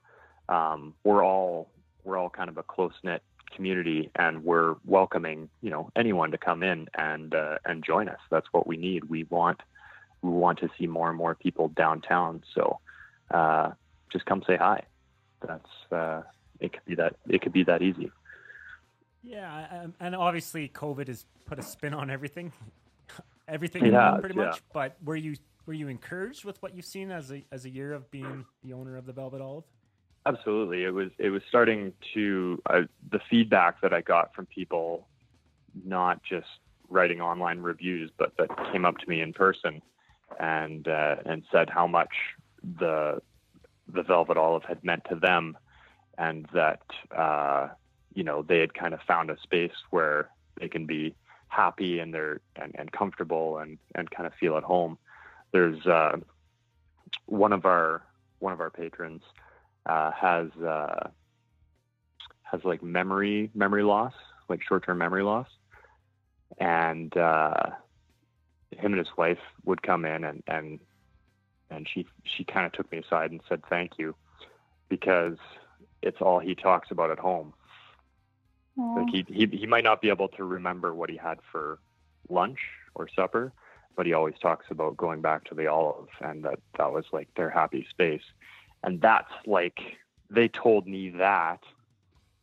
Um, 0.49 0.95
we're 1.05 1.25
all 1.25 1.71
we're 2.05 2.19
all 2.19 2.31
kind 2.31 2.49
of 2.49 2.59
a 2.59 2.63
close 2.63 2.93
knit 3.03 3.23
community, 3.55 4.11
and 4.17 4.45
we're 4.45 4.77
welcoming 4.85 5.49
you 5.63 5.71
know 5.71 5.91
anyone 5.97 6.31
to 6.31 6.39
come 6.39 6.63
in 6.63 6.89
and 6.95 7.35
uh, 7.35 7.59
and 7.65 7.85
join 7.85 8.09
us. 8.09 8.21
That's 8.31 8.47
what 8.53 8.67
we 8.67 8.77
need. 8.77 9.05
We 9.05 9.25
want 9.25 9.61
we 10.23 10.31
want 10.31 10.59
to 10.61 10.69
see 10.79 10.87
more 10.87 11.09
and 11.09 11.19
more 11.19 11.35
people 11.35 11.69
downtown. 11.69 12.43
So 12.55 12.81
uh, 13.31 13.73
just 14.13 14.27
come 14.27 14.43
say 14.47 14.57
hi. 14.57 14.83
That's 15.47 15.93
uh, 15.93 16.23
it. 16.61 16.73
Could 16.73 16.85
be 16.87 16.95
that 16.97 17.17
it 17.29 17.43
could 17.43 17.53
be 17.53 17.65
that 17.65 17.83
easy. 17.83 18.11
Yeah, 19.23 19.87
and 20.01 20.15
obviously 20.15 20.69
COVID 20.69 21.09
has 21.09 21.25
put 21.47 21.59
a 21.59 21.63
spin 21.63 21.95
on 21.95 22.11
everything, 22.11 22.53
everything 23.49 23.83
It 23.85 23.89
in 23.89 23.95
one 23.95 24.13
has, 24.15 24.21
pretty 24.21 24.37
yeah. 24.37 24.45
much. 24.47 24.63
But 24.73 24.97
were 25.03 25.17
you 25.17 25.37
were 25.67 25.73
you 25.73 25.89
encouraged 25.89 26.45
with 26.45 26.61
what 26.63 26.75
you've 26.75 26.85
seen 26.85 27.11
as 27.11 27.33
a 27.33 27.45
as 27.51 27.65
a 27.65 27.71
year 27.71 27.93
of 27.95 28.11
being 28.11 28.45
the 28.63 28.73
owner 28.73 28.97
of 28.97 29.07
the 29.07 29.13
Velvet 29.13 29.41
Olive? 29.41 29.65
Absolutely, 30.27 30.85
it 30.85 30.91
was 30.91 31.11
it 31.19 31.29
was 31.29 31.43
starting 31.49 31.93
to 32.15 32.61
uh, 32.71 32.83
the 33.11 33.21
feedback 33.29 33.83
that 33.83 33.93
I 33.93 34.01
got 34.01 34.35
from 34.35 34.47
people, 34.47 35.07
not 35.85 36.23
just 36.23 36.47
writing 36.89 37.21
online 37.21 37.61
reviews, 37.61 38.11
but 38.17 38.33
that 38.39 38.49
came 38.73 38.87
up 38.87 38.97
to 38.99 39.09
me 39.09 39.21
in 39.21 39.35
person, 39.35 39.83
and 40.41 40.89
uh, 40.89 41.17
and 41.27 41.43
said 41.53 41.69
how 41.69 41.87
much 41.87 42.09
the 42.79 43.21
the 43.87 44.03
Velvet 44.03 44.39
Olive 44.39 44.65
had 44.65 44.83
meant 44.83 45.03
to 45.11 45.15
them, 45.17 45.59
and 46.17 46.47
that 46.55 46.81
uh, 47.15 47.69
you 48.15 48.25
know 48.25 48.41
they 48.41 48.61
had 48.61 48.73
kind 48.73 48.95
of 48.95 49.01
found 49.07 49.29
a 49.31 49.39
space 49.43 49.77
where 49.91 50.31
they 50.59 50.69
can 50.69 50.87
be 50.87 51.15
happy 51.49 51.99
and 51.99 52.15
they're 52.15 52.41
and, 52.57 52.75
and 52.79 52.91
comfortable 52.93 53.59
and 53.59 53.77
and 53.95 54.11
kind 54.11 54.27
of 54.27 54.33
feel 54.41 54.57
at 54.57 54.63
home. 54.63 54.97
There's 55.53 55.87
uh, 55.87 56.17
one 57.27 57.53
of 57.53 57.67
our 57.67 58.03
one 58.39 58.55
of 58.55 58.61
our 58.61 58.71
patrons 58.71 59.23
uh, 59.87 60.11
has 60.13 60.51
uh, 60.63 61.09
has 62.43 62.61
like 62.65 62.83
memory 62.83 63.51
memory 63.55 63.83
loss, 63.83 64.15
like 64.49 64.63
short 64.63 64.85
term 64.85 64.99
memory 64.99 65.23
loss, 65.23 65.49
and 66.59 67.17
uh, 67.17 67.71
him 68.71 68.93
and 68.93 68.99
his 68.99 69.17
wife 69.17 69.39
would 69.65 69.83
come 69.83 70.05
in 70.05 70.25
and 70.25 70.43
and 70.47 70.81
and 71.71 71.89
she 71.93 72.07
she 72.25 72.45
kind 72.45 72.67
of 72.67 72.73
took 72.73 72.91
me 72.93 72.99
aside 72.99 73.31
and 73.31 73.41
said 73.49 73.63
thank 73.69 73.93
you 73.99 74.15
because 74.89 75.39
it's 76.03 76.21
all 76.21 76.39
he 76.39 76.55
talks 76.55 76.91
about 76.91 77.11
at 77.11 77.19
home. 77.19 77.53
Like 78.77 79.09
he, 79.11 79.25
he 79.29 79.47
he 79.57 79.67
might 79.67 79.85
not 79.85 80.01
be 80.01 80.09
able 80.09 80.29
to 80.29 80.45
remember 80.45 80.95
what 80.95 81.09
he 81.09 81.17
had 81.17 81.39
for 81.51 81.79
lunch 82.29 82.59
or 82.95 83.09
supper, 83.09 83.53
but 83.97 84.07
he 84.07 84.13
always 84.13 84.35
talks 84.41 84.67
about 84.71 84.97
going 84.97 85.21
back 85.21 85.45
to 85.45 85.55
the 85.55 85.69
olive 85.69 86.09
and 86.21 86.45
that 86.45 86.59
that 86.79 86.93
was 86.93 87.05
like 87.13 87.29
their 87.37 87.51
happy 87.51 87.87
space. 87.91 88.23
And 88.85 89.01
that's 89.01 89.33
like 89.47 89.81
they 90.31 90.49
told 90.49 90.87
me 90.87 91.11
that 91.11 91.61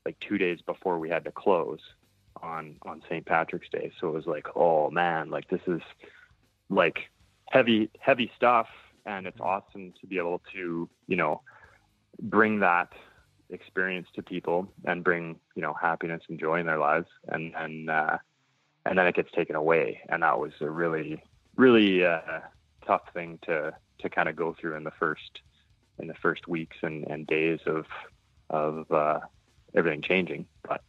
like 0.06 0.20
two 0.20 0.40
days 0.40 0.60
before 0.66 0.98
we 0.98 1.08
had 1.08 1.24
to 1.26 1.32
close 1.32 1.80
on 2.42 2.78
on 2.82 3.04
St. 3.08 3.26
Patrick's 3.26 3.70
Day. 3.70 3.92
So 4.00 4.08
it 4.08 4.14
was 4.14 4.26
like, 4.26 4.48
oh 4.56 4.90
man, 4.90 5.30
like 5.30 5.48
this 5.50 5.62
is 5.68 5.82
like 6.70 7.12
heavy 7.50 7.92
heavy 8.00 8.32
stuff 8.36 8.68
and 9.06 9.28
it's 9.28 9.40
awesome 9.40 9.94
to 10.02 10.08
be 10.08 10.18
able 10.18 10.42
to, 10.54 10.90
you 11.08 11.16
know, 11.16 11.42
bring 12.20 12.60
that 12.60 12.92
experience 13.52 14.08
to 14.16 14.24
people 14.24 14.68
and 14.86 15.04
bring 15.04 15.40
you 15.56 15.62
know 15.62 15.74
happiness 15.74 16.24
and 16.30 16.40
joy 16.40 16.60
in 16.60 16.66
their 16.66 16.80
lives 16.80 17.08
and 17.28 17.54
and 17.56 17.90
uh, 17.90 18.18
and 18.86 18.98
then 18.98 19.06
it 19.06 19.14
gets 19.14 19.32
taken 19.32 19.56
away 19.56 20.00
and 20.10 20.24
that 20.24 20.40
was 20.40 20.54
a 20.62 20.70
really 20.70 21.22
really 21.56 22.04
uh, 22.04 22.40
tough 22.88 23.04
thing 23.14 23.38
to 23.44 23.72
to 24.00 24.10
kind 24.10 24.28
of 24.28 24.36
go 24.36 24.56
through 24.60 24.76
in 24.76 24.84
the 24.84 24.92
first 24.92 25.42
in 26.00 26.08
the 26.08 26.14
first 26.16 26.48
weeks 26.48 26.78
and, 26.82 27.06
and 27.08 27.28
days 27.28 27.60
of 27.66 27.86
of 28.50 28.92
uh, 28.92 29.20
everything 29.76 30.02
changing 30.02 30.46
but 30.68 30.82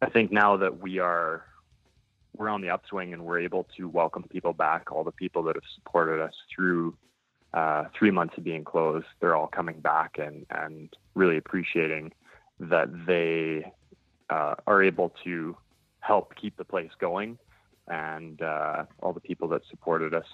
I 0.00 0.10
think 0.10 0.32
now 0.32 0.56
that 0.56 0.80
we 0.80 0.98
are 0.98 1.44
we're 2.36 2.48
on 2.48 2.62
the 2.62 2.70
upswing 2.70 3.12
and 3.12 3.24
we're 3.24 3.40
able 3.40 3.66
to 3.76 3.88
welcome 3.88 4.24
people 4.24 4.52
back 4.52 4.90
all 4.90 5.04
the 5.04 5.12
people 5.12 5.42
that 5.44 5.56
have 5.56 5.64
supported 5.76 6.20
us 6.20 6.34
through 6.54 6.96
uh, 7.54 7.84
three 7.98 8.10
months 8.10 8.34
of 8.38 8.44
being 8.44 8.64
closed, 8.64 9.06
they're 9.20 9.36
all 9.36 9.46
coming 9.46 9.80
back 9.80 10.16
and, 10.18 10.46
and 10.50 10.94
really 11.14 11.36
appreciating 11.36 12.12
that 12.58 12.88
they 13.06 13.70
uh, 14.30 14.54
are 14.66 14.82
able 14.82 15.12
to 15.24 15.56
help 16.00 16.34
keep 16.34 16.56
the 16.56 16.64
place 16.64 16.90
going. 16.98 17.38
And 17.88 18.40
uh, 18.40 18.84
all 19.02 19.12
the 19.12 19.20
people 19.20 19.48
that 19.48 19.62
supported 19.68 20.14
us, 20.14 20.26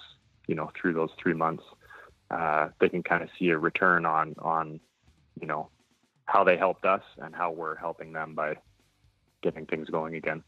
you 0.47 0.55
know, 0.55 0.71
through 0.79 0.93
those 0.93 1.09
three 1.21 1.33
months, 1.33 1.63
uh, 2.31 2.69
they 2.79 2.89
can 2.89 3.03
kind 3.03 3.23
of 3.23 3.29
see 3.37 3.49
a 3.49 3.57
return 3.57 4.05
on 4.05 4.35
on, 4.39 4.79
you 5.39 5.47
know, 5.47 5.69
how 6.25 6.43
they 6.43 6.57
helped 6.57 6.85
us 6.85 7.01
and 7.17 7.35
how 7.35 7.51
we're 7.51 7.75
helping 7.75 8.13
them 8.13 8.35
by 8.35 8.55
getting 9.41 9.65
things 9.65 9.89
going 9.89 10.15
again. 10.15 10.43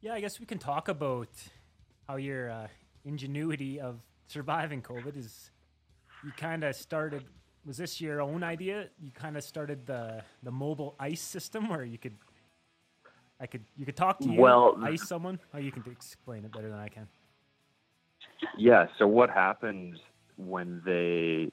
Yeah, 0.00 0.14
I 0.14 0.20
guess 0.20 0.38
we 0.38 0.46
can 0.46 0.58
talk 0.58 0.88
about 0.88 1.28
how 2.06 2.16
your 2.16 2.50
uh, 2.50 2.68
ingenuity 3.04 3.80
of 3.80 4.00
surviving 4.28 4.82
COVID 4.82 5.16
is. 5.16 5.50
You 6.24 6.32
kind 6.36 6.64
of 6.64 6.76
started. 6.76 7.24
Was 7.64 7.78
this 7.78 8.00
your 8.00 8.20
own 8.20 8.44
idea? 8.44 8.88
You 9.00 9.10
kind 9.10 9.36
of 9.36 9.42
started 9.42 9.86
the 9.86 10.22
the 10.42 10.52
mobile 10.52 10.94
ice 11.00 11.20
system, 11.20 11.68
where 11.68 11.84
you 11.84 11.98
could, 11.98 12.14
I 13.40 13.46
could, 13.46 13.64
you 13.76 13.84
could 13.84 13.96
talk 13.96 14.20
to 14.20 14.28
you, 14.30 14.40
Well- 14.40 14.78
ice 14.82 15.06
someone. 15.08 15.40
Oh, 15.52 15.58
you 15.58 15.72
can 15.72 15.82
explain 15.90 16.44
it 16.44 16.52
better 16.52 16.68
than 16.68 16.78
I 16.78 16.88
can. 16.88 17.08
Yeah. 18.56 18.86
So 18.98 19.06
what 19.06 19.30
happened 19.30 19.98
when 20.36 20.82
they 20.84 21.52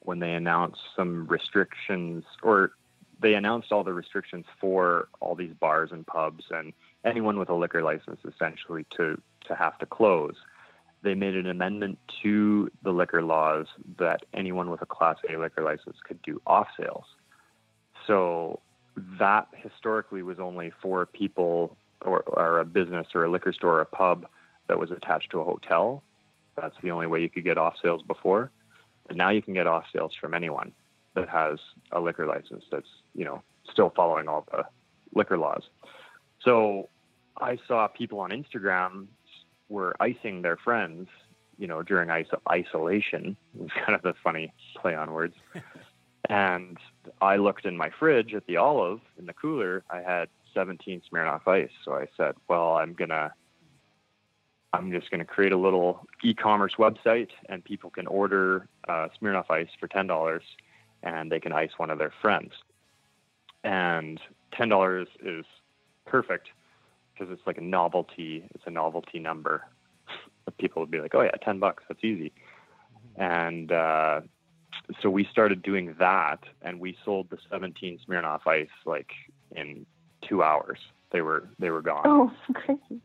when 0.00 0.18
they 0.18 0.32
announced 0.32 0.80
some 0.96 1.26
restrictions, 1.28 2.24
or 2.42 2.72
they 3.20 3.34
announced 3.34 3.70
all 3.70 3.84
the 3.84 3.92
restrictions 3.92 4.44
for 4.60 5.08
all 5.20 5.36
these 5.36 5.54
bars 5.54 5.90
and 5.92 6.04
pubs 6.06 6.44
and 6.50 6.72
anyone 7.04 7.38
with 7.38 7.48
a 7.48 7.54
liquor 7.54 7.82
license, 7.82 8.20
essentially 8.24 8.84
to 8.96 9.20
to 9.46 9.54
have 9.54 9.78
to 9.78 9.86
close? 9.86 10.34
They 11.02 11.14
made 11.14 11.34
an 11.34 11.48
amendment 11.48 11.98
to 12.22 12.70
the 12.84 12.92
liquor 12.92 13.22
laws 13.22 13.66
that 13.98 14.24
anyone 14.32 14.70
with 14.70 14.82
a 14.82 14.86
Class 14.86 15.16
A 15.28 15.36
liquor 15.36 15.62
license 15.62 15.96
could 16.04 16.22
do 16.22 16.40
off 16.46 16.68
sales. 16.78 17.04
So 18.06 18.60
that 19.18 19.48
historically 19.54 20.22
was 20.22 20.38
only 20.38 20.72
for 20.80 21.06
people 21.06 21.76
or, 22.02 22.20
or 22.20 22.60
a 22.60 22.64
business 22.64 23.08
or 23.14 23.24
a 23.24 23.30
liquor 23.30 23.52
store 23.52 23.78
or 23.78 23.80
a 23.80 23.86
pub 23.86 24.26
that 24.68 24.78
was 24.78 24.90
attached 24.90 25.30
to 25.30 25.40
a 25.40 25.44
hotel. 25.44 26.02
That's 26.56 26.74
the 26.82 26.90
only 26.90 27.06
way 27.06 27.20
you 27.20 27.30
could 27.30 27.44
get 27.44 27.58
off 27.58 27.74
sales 27.82 28.02
before. 28.02 28.50
But 29.06 29.16
now 29.16 29.30
you 29.30 29.42
can 29.42 29.54
get 29.54 29.66
off 29.66 29.84
sales 29.92 30.12
from 30.20 30.34
anyone 30.34 30.72
that 31.14 31.28
has 31.28 31.58
a 31.90 32.00
liquor 32.00 32.26
license 32.26 32.64
that's, 32.70 32.88
you 33.14 33.24
know, 33.24 33.42
still 33.70 33.92
following 33.94 34.28
all 34.28 34.46
the 34.50 34.64
liquor 35.14 35.38
laws. 35.38 35.62
So 36.44 36.88
I 37.40 37.58
saw 37.66 37.88
people 37.88 38.20
on 38.20 38.30
Instagram 38.30 39.06
were 39.68 39.96
icing 40.00 40.42
their 40.42 40.56
friends, 40.56 41.08
you 41.58 41.66
know, 41.66 41.82
during 41.82 42.10
is- 42.10 42.28
isolation. 42.50 43.36
It's 43.60 43.72
kind 43.72 43.94
of 43.94 44.04
a 44.04 44.14
funny 44.22 44.52
play 44.80 44.94
on 44.94 45.12
words. 45.12 45.34
and 46.28 46.78
I 47.20 47.36
looked 47.36 47.64
in 47.64 47.76
my 47.76 47.90
fridge 47.98 48.34
at 48.34 48.46
the 48.46 48.56
olive 48.56 49.00
in 49.18 49.26
the 49.26 49.32
cooler. 49.32 49.84
I 49.90 50.00
had 50.00 50.28
17 50.54 51.02
Smirnoff 51.10 51.46
Ice. 51.46 51.70
So 51.84 51.94
I 51.94 52.06
said, 52.16 52.34
well, 52.48 52.76
I'm 52.76 52.94
going 52.94 53.10
to 53.10 53.32
I'm 54.72 54.90
just 54.90 55.10
going 55.10 55.18
to 55.18 55.24
create 55.24 55.52
a 55.52 55.56
little 55.56 56.06
e-commerce 56.24 56.74
website, 56.78 57.28
and 57.48 57.62
people 57.62 57.90
can 57.90 58.06
order 58.06 58.68
uh, 58.88 59.08
Smirnoff 59.20 59.50
Ice 59.50 59.68
for 59.78 59.86
ten 59.86 60.06
dollars, 60.06 60.42
and 61.02 61.30
they 61.30 61.40
can 61.40 61.52
ice 61.52 61.70
one 61.76 61.90
of 61.90 61.98
their 61.98 62.12
friends. 62.22 62.52
And 63.64 64.20
ten 64.52 64.68
dollars 64.68 65.08
is 65.22 65.44
perfect 66.06 66.48
because 67.12 67.32
it's 67.32 67.46
like 67.46 67.58
a 67.58 67.62
novelty. 67.62 68.48
It's 68.54 68.64
a 68.66 68.70
novelty 68.70 69.18
number. 69.18 69.64
People 70.58 70.82
would 70.82 70.90
be 70.90 71.00
like, 71.00 71.14
"Oh 71.14 71.22
yeah, 71.22 71.32
ten 71.42 71.58
bucks. 71.58 71.84
That's 71.88 72.02
easy." 72.02 72.32
And 73.16 73.70
uh, 73.70 74.22
so 75.00 75.10
we 75.10 75.24
started 75.30 75.62
doing 75.62 75.94
that, 75.98 76.40
and 76.62 76.80
we 76.80 76.96
sold 77.04 77.28
the 77.30 77.38
17 77.50 78.00
Smirnoff 78.08 78.46
Ice 78.46 78.68
like 78.86 79.10
in 79.54 79.86
two 80.26 80.42
hours. 80.42 80.78
They 81.12 81.20
were 81.20 81.48
they 81.58 81.70
were 81.70 81.82
gone 81.82 82.02
Oh, 82.06 82.32
crazy. 82.54 83.00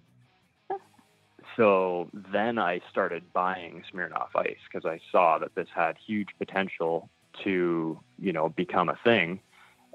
So 1.58 2.10
then 2.14 2.60
I 2.60 2.82
started 2.90 3.34
buying 3.34 3.84
Smirnoff 3.92 4.30
Ice 4.36 4.58
because 4.72 4.86
I 4.86 5.00
saw 5.12 5.40
that 5.40 5.56
this 5.56 5.68
had 5.74 5.98
huge 5.98 6.30
potential 6.38 7.10
to, 7.44 8.00
you 8.20 8.32
know, 8.32 8.50
become 8.50 8.90
a 8.90 8.98
thing. 9.04 9.40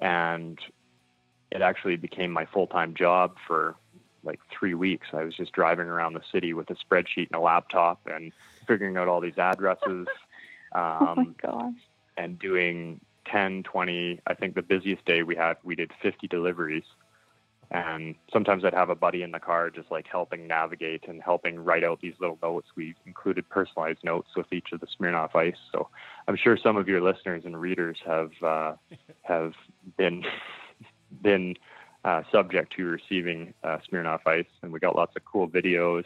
And 0.01 0.59
it 1.53 1.63
actually 1.63 1.97
became 1.97 2.33
my 2.33 2.47
full 2.47 2.67
time 2.67 2.95
job 2.95 3.37
for 3.47 3.77
like 4.25 4.41
three 4.51 4.75
weeks. 4.75 5.07
I 5.13 5.23
was 5.23 5.37
just 5.37 5.53
driving 5.53 5.87
around 5.87 6.15
the 6.15 6.23
city 6.33 6.53
with 6.53 6.69
a 6.71 6.75
spreadsheet 6.75 7.29
and 7.31 7.37
a 7.37 7.41
laptop 7.41 8.01
and 8.07 8.33
figuring 8.67 8.97
out 8.97 9.07
all 9.09 9.21
these 9.21 9.39
addresses 9.39 10.09
oh 10.75 11.15
my 11.17 11.23
um, 11.23 11.35
gosh. 11.41 11.75
and 12.17 12.39
doing 12.39 13.01
10, 13.27 13.63
20. 13.63 14.21
I 14.27 14.35
think 14.35 14.55
the 14.57 14.63
busiest 14.63 15.05
day 15.05 15.23
we 15.23 15.37
had, 15.37 15.57
we 15.63 15.77
did 15.77 15.93
50 16.03 16.27
deliveries. 16.27 16.85
And 17.73 18.17
sometimes 18.31 18.67
I'd 18.67 18.75
have 18.75 18.91
a 18.91 18.95
buddy 18.95 19.23
in 19.23 19.31
the 19.31 19.41
car 19.41 19.71
just 19.71 19.91
like 19.91 20.07
helping 20.07 20.47
navigate 20.47 21.09
and 21.09 21.23
helping 21.23 21.59
write 21.59 21.83
out 21.83 22.03
these 22.03 22.13
little 22.21 22.39
notes. 22.43 22.69
We 22.77 22.95
included 23.07 23.49
personalized 23.49 24.05
notes 24.05 24.29
with 24.37 24.53
each 24.53 24.73
of 24.73 24.81
the 24.81 24.87
Smirnoff 24.87 25.35
Ice. 25.35 25.57
So 25.73 25.89
I'm 26.29 26.37
sure 26.37 26.59
some 26.63 26.77
of 26.77 26.87
your 26.87 27.01
listeners 27.01 27.45
and 27.47 27.59
readers 27.59 27.97
have 28.05 28.31
uh, 28.43 28.75
have 29.23 29.55
been 29.97 30.23
been 31.23 31.57
uh, 32.05 32.23
subject 32.31 32.77
to 32.77 32.85
receiving 32.85 33.55
uh, 33.65 33.79
Smirnoff 33.91 34.21
Ice, 34.27 34.45
and 34.61 34.71
we 34.71 34.79
got 34.79 34.95
lots 34.95 35.17
of 35.17 35.25
cool 35.25 35.49
videos. 35.49 36.05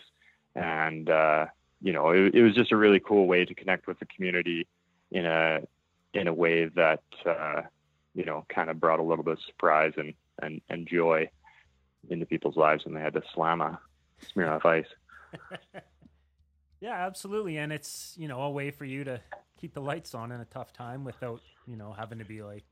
And 0.55 1.11
uh, 1.11 1.47
you 1.83 1.93
know, 1.93 2.11
it, 2.11 2.33
it 2.33 2.43
was 2.43 2.55
just 2.55 2.71
a 2.71 2.77
really 2.77 3.01
cool 3.01 3.27
way 3.27 3.45
to 3.45 3.55
connect 3.57 3.89
with 3.89 3.99
the 3.99 4.07
community 4.07 4.69
in 5.11 5.27
a 5.27 5.63
in 6.15 6.29
a 6.29 6.33
way 6.33 6.67
that 6.67 7.03
uh, 7.27 7.63
you 8.15 8.25
know 8.25 8.47
kind 8.49 8.71
of 8.71 8.79
brought 8.79 9.01
a 9.01 9.03
little 9.03 9.25
bit 9.25 9.33
of 9.33 9.43
surprise 9.49 9.95
and 9.97 10.15
and, 10.43 10.61
and 10.69 10.87
joy 10.87 11.29
into 12.11 12.27
people's 12.27 12.57
lives 12.57 12.85
and 12.87 12.95
they 12.97 13.01
had 13.01 13.14
to 13.14 13.23
slam 13.35 13.61
a 13.61 13.79
Smirnoff 14.35 14.64
Ice. 14.64 14.87
yeah, 16.81 17.07
absolutely, 17.07 17.57
and 17.59 17.73
it's 17.73 18.14
you 18.19 18.29
know 18.29 18.40
a 18.42 18.51
way 18.51 18.71
for 18.71 18.85
you 18.85 19.05
to 19.05 19.21
keep 19.61 19.75
the 19.75 19.81
lights 19.81 20.14
on 20.14 20.33
in 20.33 20.40
a 20.40 20.45
tough 20.47 20.73
time 20.73 21.05
without 21.05 21.40
you 21.66 21.77
know 21.77 21.92
having 21.92 22.19
to 22.19 22.25
be 22.25 22.42
like 22.42 22.64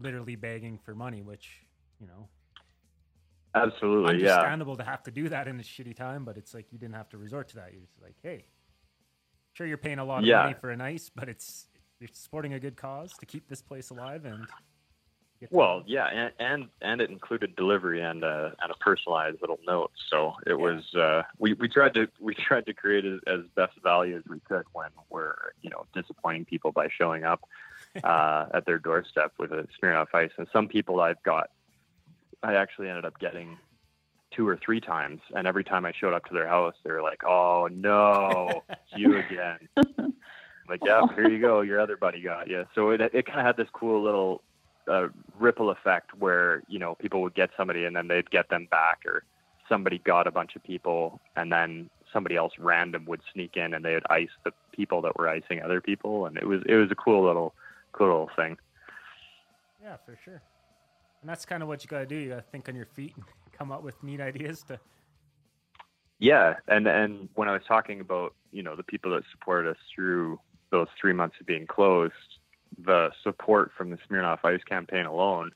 literally 0.00 0.36
begging 0.36 0.78
for 0.78 0.94
money, 0.94 1.22
which 1.22 1.50
you 2.00 2.06
know 2.06 2.28
Absolutely, 3.54 4.22
yeah. 4.22 4.30
understandable 4.36 4.76
to 4.76 4.84
have 4.84 5.02
to 5.02 5.10
do 5.10 5.28
that 5.28 5.46
in 5.46 5.60
a 5.60 5.62
shitty 5.62 5.94
time, 5.94 6.24
but 6.24 6.38
it's 6.38 6.54
like 6.54 6.72
you 6.72 6.78
didn't 6.78 6.94
have 6.94 7.10
to 7.10 7.18
resort 7.18 7.48
to 7.48 7.56
that. 7.56 7.70
You're 7.72 7.82
just 7.82 8.00
like, 8.02 8.14
hey, 8.22 8.46
sure 9.52 9.66
you're 9.66 9.76
paying 9.76 9.98
a 9.98 10.04
lot 10.04 10.20
of 10.20 10.24
Yeah. 10.24 10.44
money 10.44 10.54
for 10.58 10.70
an 10.70 10.80
ice, 10.80 11.10
but 11.14 11.28
it's 11.28 11.66
you're 12.00 12.08
supporting 12.14 12.54
a 12.54 12.58
good 12.60 12.76
cause 12.76 13.12
to 13.18 13.26
keep 13.26 13.48
this 13.48 13.60
place 13.60 13.90
alive 13.90 14.24
and 14.24 14.46
Well, 15.50 15.82
yeah, 15.86 16.06
and, 16.06 16.32
and 16.38 16.68
and 16.80 17.00
it 17.00 17.10
included 17.10 17.56
delivery 17.56 18.00
and 18.00 18.22
a 18.22 18.54
and 18.60 18.70
a 18.70 18.74
personalized 18.76 19.40
little 19.40 19.58
note. 19.66 19.90
So 20.08 20.34
it 20.46 20.54
was 20.54 20.94
uh, 20.94 21.22
we 21.38 21.54
we 21.54 21.68
tried 21.68 21.94
to 21.94 22.08
we 22.20 22.34
tried 22.34 22.66
to 22.66 22.74
create 22.74 23.04
it 23.04 23.20
as 23.26 23.40
best 23.54 23.72
value 23.82 24.16
as 24.16 24.22
we 24.28 24.40
could 24.40 24.64
when 24.72 24.90
we're 25.10 25.52
you 25.62 25.70
know 25.70 25.86
disappointing 25.94 26.44
people 26.44 26.72
by 26.72 26.88
showing 26.96 27.24
up 27.24 27.42
uh, 28.04 28.46
at 28.54 28.66
their 28.66 28.78
doorstep 28.78 29.32
with 29.38 29.52
a 29.52 29.66
Smirnoff 29.80 30.08
Ice. 30.14 30.30
And 30.36 30.46
some 30.52 30.68
people 30.68 31.00
I've 31.00 31.22
got, 31.22 31.50
I 32.42 32.54
actually 32.54 32.88
ended 32.88 33.04
up 33.04 33.18
getting 33.18 33.58
two 34.30 34.46
or 34.46 34.56
three 34.56 34.80
times, 34.80 35.20
and 35.34 35.46
every 35.46 35.64
time 35.64 35.84
I 35.84 35.92
showed 35.92 36.14
up 36.14 36.24
to 36.26 36.34
their 36.34 36.48
house, 36.48 36.74
they 36.84 36.92
were 36.92 37.02
like, 37.02 37.24
"Oh 37.24 37.68
no, 37.70 38.62
it's 38.68 38.80
you 38.96 39.18
again." 39.30 39.58
like, 40.68 40.80
yeah, 40.84 41.02
here 41.14 41.28
you 41.28 41.40
go, 41.40 41.60
your 41.62 41.80
other 41.80 41.96
buddy 41.96 42.22
got 42.22 42.48
you. 42.48 42.64
So 42.74 42.90
it 42.90 43.00
it 43.00 43.26
kind 43.26 43.40
of 43.40 43.46
had 43.46 43.56
this 43.56 43.68
cool 43.72 44.02
little 44.02 44.42
uh, 44.88 45.08
ripple 45.38 45.70
effect 45.70 46.10
where 46.18 46.62
you 46.68 46.78
know 46.78 46.94
people 46.94 47.22
would 47.22 47.34
get 47.34 47.50
somebody 47.56 47.84
and 47.84 47.94
then 47.94 48.08
they'd 48.08 48.30
get 48.30 48.48
them 48.48 48.66
back, 48.70 49.00
or 49.06 49.24
somebody 49.68 49.98
got 49.98 50.26
a 50.26 50.30
bunch 50.30 50.56
of 50.56 50.62
people 50.62 51.20
and 51.36 51.52
then 51.52 51.88
somebody 52.12 52.36
else 52.36 52.52
random 52.58 53.04
would 53.06 53.20
sneak 53.32 53.56
in 53.56 53.74
and 53.74 53.84
they 53.84 53.94
would 53.94 54.06
ice 54.10 54.28
the 54.44 54.52
people 54.72 55.00
that 55.02 55.16
were 55.18 55.28
icing 55.28 55.62
other 55.62 55.80
people, 55.80 56.26
and 56.26 56.36
it 56.36 56.46
was 56.46 56.62
it 56.66 56.74
was 56.74 56.90
a 56.90 56.94
cool 56.94 57.24
little 57.24 57.54
cool 57.92 58.08
little 58.08 58.30
thing. 58.36 58.56
yeah, 59.82 59.96
for 60.04 60.18
sure. 60.24 60.42
And 61.20 61.30
that's 61.30 61.44
kind 61.44 61.62
of 61.62 61.68
what 61.68 61.84
you 61.84 61.88
got 61.88 62.00
to 62.00 62.06
do. 62.06 62.16
You 62.16 62.30
got 62.30 62.36
to 62.36 62.42
think 62.50 62.68
on 62.68 62.74
your 62.74 62.86
feet 62.86 63.14
and 63.16 63.24
come 63.52 63.70
up 63.70 63.82
with 63.82 64.02
neat 64.02 64.20
ideas 64.20 64.62
to. 64.64 64.78
Yeah, 66.18 66.54
and 66.68 66.86
and 66.86 67.28
when 67.34 67.48
I 67.48 67.52
was 67.52 67.62
talking 67.66 68.00
about 68.00 68.34
you 68.52 68.62
know 68.62 68.76
the 68.76 68.82
people 68.82 69.10
that 69.12 69.22
supported 69.30 69.70
us 69.70 69.76
through 69.94 70.38
those 70.70 70.88
three 71.00 71.12
months 71.12 71.36
of 71.40 71.46
being 71.46 71.66
closed, 71.66 72.12
the 72.84 73.10
support 73.22 73.70
from 73.76 73.90
the 73.90 73.98
Smirnoff 74.08 74.44
Ice 74.44 74.62
campaign 74.64 75.06
alone 75.06 75.52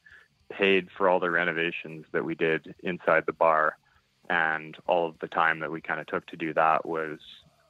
paid 0.50 0.88
for 0.96 1.08
all 1.08 1.20
the 1.20 1.30
renovations 1.30 2.04
that 2.12 2.24
we 2.24 2.34
did 2.34 2.74
inside 2.82 3.24
the 3.26 3.32
bar, 3.32 3.76
and 4.30 4.76
all 4.86 5.08
of 5.08 5.18
the 5.20 5.28
time 5.28 5.60
that 5.60 5.70
we 5.70 5.80
kind 5.80 6.00
of 6.00 6.06
took 6.06 6.26
to 6.26 6.36
do 6.36 6.54
that 6.54 6.86
was 6.86 7.18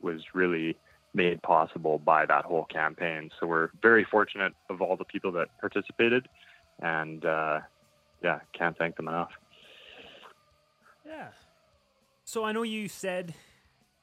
was 0.01 0.23
really 0.35 0.77
made 1.15 1.43
possible 1.43 1.99
by 1.99 2.27
that 2.27 2.45
whole 2.45 2.65
campaign. 2.65 3.31
So 3.41 3.47
we're 3.47 3.71
very 3.81 4.05
fortunate 4.05 4.53
of 4.69 4.83
all 4.83 4.97
the 4.97 5.05
people 5.05 5.33
that 5.33 5.49
participated, 5.61 6.29
and 6.81 7.25
uh, 7.25 7.61
yeah, 8.23 8.41
can't 8.53 8.77
thank 8.77 8.97
them 8.97 9.09
enough. 9.09 9.31
Yeah. 11.07 11.29
So 12.25 12.45
I 12.45 12.53
know 12.53 12.63
you 12.63 12.89
said, 12.89 13.35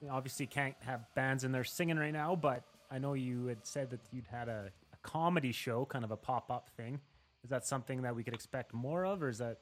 obviously 0.09 0.47
can't 0.47 0.75
have 0.85 1.01
bands 1.13 1.43
in 1.43 1.51
there 1.51 1.63
singing 1.63 1.97
right 1.97 2.13
now, 2.13 2.35
but 2.35 2.63
I 2.89 2.97
know 2.97 3.13
you 3.13 3.47
had 3.47 3.65
said 3.65 3.89
that 3.91 3.99
you'd 4.11 4.27
had 4.27 4.47
a 4.47 4.71
comedy 5.03 5.51
show, 5.51 5.85
kind 5.85 6.03
of 6.03 6.11
a 6.11 6.17
pop 6.17 6.49
up 6.49 6.69
thing. 6.75 6.99
Is 7.43 7.49
that 7.49 7.65
something 7.65 8.01
that 8.01 8.15
we 8.15 8.23
could 8.23 8.33
expect 8.33 8.73
more 8.73 9.05
of, 9.05 9.21
or 9.21 9.29
is 9.29 9.37
that 9.37 9.59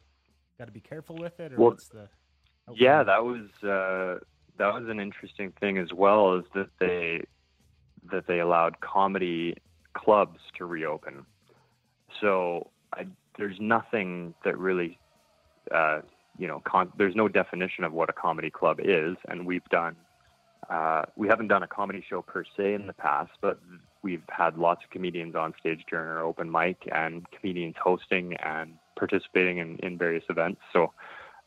got 0.58 0.66
to 0.66 0.72
be 0.72 0.80
careful 0.80 1.18
with 1.18 1.40
it, 1.40 1.54
or 1.54 1.58
Well, 1.58 1.70
what's 1.72 1.88
the? 1.88 2.08
Yeah, 2.76 3.04
that 3.04 3.24
was 3.24 3.48
uh, 3.64 4.24
that 4.58 4.74
was 4.74 4.88
an 4.88 5.00
interesting 5.00 5.52
thing 5.60 5.78
as 5.78 5.92
well, 5.94 6.36
is 6.36 6.46
that 6.54 6.70
they 6.80 7.24
that 8.12 8.28
they 8.28 8.40
allowed 8.40 8.80
comedy 8.80 9.56
clubs 9.94 10.40
to 10.58 10.66
reopen. 10.66 11.26
So 12.20 12.70
I, 12.94 13.08
there's 13.38 13.58
nothing 13.60 14.34
that 14.46 14.58
really, 14.58 15.00
uh, 15.74 16.02
you 16.38 16.48
know, 16.48 16.62
con- 16.66 16.94
there's 16.98 17.16
no 17.16 17.28
definition 17.28 17.84
of 17.84 17.94
what 17.94 18.10
a 18.10 18.14
comedy 18.14 18.50
club 18.50 18.80
is, 18.80 19.18
and 19.28 19.46
we've 19.46 19.68
done. 19.70 19.96
Uh, 20.70 21.04
we 21.16 21.28
haven't 21.28 21.48
done 21.48 21.64
a 21.64 21.68
comedy 21.68 22.04
show 22.08 22.22
per 22.22 22.44
se 22.56 22.76
in 22.76 22.88
the 22.88 22.94
past, 22.94 23.32
but 23.42 23.60
we've 24.04 24.24
had 24.30 24.58
lots 24.58 24.84
of 24.84 24.90
comedians 24.90 25.36
on 25.36 25.54
stage 25.60 25.84
during 25.90 26.08
our 26.08 26.24
open 26.24 26.52
mic 26.52 26.78
and 26.92 27.26
comedians 27.32 27.76
hosting 27.82 28.34
and 28.36 28.78
participating 28.98 29.60
in, 29.60 29.78
in 29.78 29.98
various 29.98 30.24
events. 30.30 30.62
So 30.74 30.92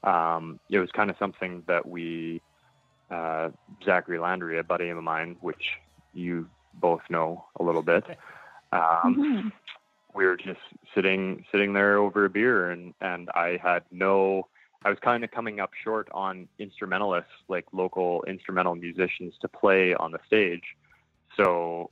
um, 0.04 0.60
it 0.70 0.78
was 0.78 0.90
kind 0.92 1.10
of 1.10 1.16
something 1.18 1.62
that 1.66 1.86
we, 1.86 2.42
uh, 3.10 3.50
Zachary 3.84 4.18
Landry, 4.18 4.58
a 4.58 4.64
buddy 4.64 4.88
of 4.88 5.02
mine, 5.02 5.36
which 5.40 5.64
you 6.12 6.48
both 6.74 7.02
know 7.08 7.44
a 7.58 7.62
little 7.62 7.82
bit, 7.82 8.04
um, 8.72 9.16
Mhm. 9.16 9.52
we 10.14 10.26
were 10.26 10.36
just 10.36 10.60
sitting 10.94 11.44
sitting 11.50 11.72
there 11.72 11.98
over 11.98 12.24
a 12.24 12.30
beer, 12.30 12.70
and 12.70 12.94
and 13.00 13.30
I 13.34 13.58
had 13.62 13.84
no. 13.90 14.48
I 14.84 14.90
was 14.90 14.98
kind 14.98 15.24
of 15.24 15.30
coming 15.30 15.60
up 15.60 15.70
short 15.82 16.08
on 16.12 16.46
instrumentalists, 16.58 17.32
like 17.48 17.64
local 17.72 18.22
instrumental 18.26 18.74
musicians, 18.74 19.34
to 19.40 19.48
play 19.48 19.94
on 19.94 20.12
the 20.12 20.18
stage. 20.26 20.76
So 21.36 21.90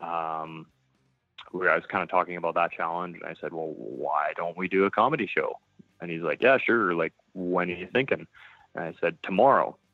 um, 0.00 0.66
we 1.52 1.68
I 1.68 1.74
was 1.74 1.84
kind 1.86 2.02
of 2.02 2.08
talking 2.08 2.36
about 2.36 2.54
that 2.54 2.72
challenge, 2.72 3.16
and 3.16 3.24
I 3.24 3.34
said, 3.40 3.52
"Well, 3.52 3.74
why 3.76 4.32
don't 4.36 4.56
we 4.56 4.68
do 4.68 4.84
a 4.84 4.90
comedy 4.90 5.26
show?" 5.26 5.58
And 6.00 6.10
he's 6.10 6.22
like, 6.22 6.42
"Yeah, 6.42 6.58
sure. 6.58 6.94
Like, 6.94 7.12
when 7.34 7.70
are 7.70 7.74
you 7.74 7.88
thinking?" 7.92 8.26
And 8.74 8.84
I 8.84 8.94
said, 9.00 9.18
"Tomorrow." 9.22 9.76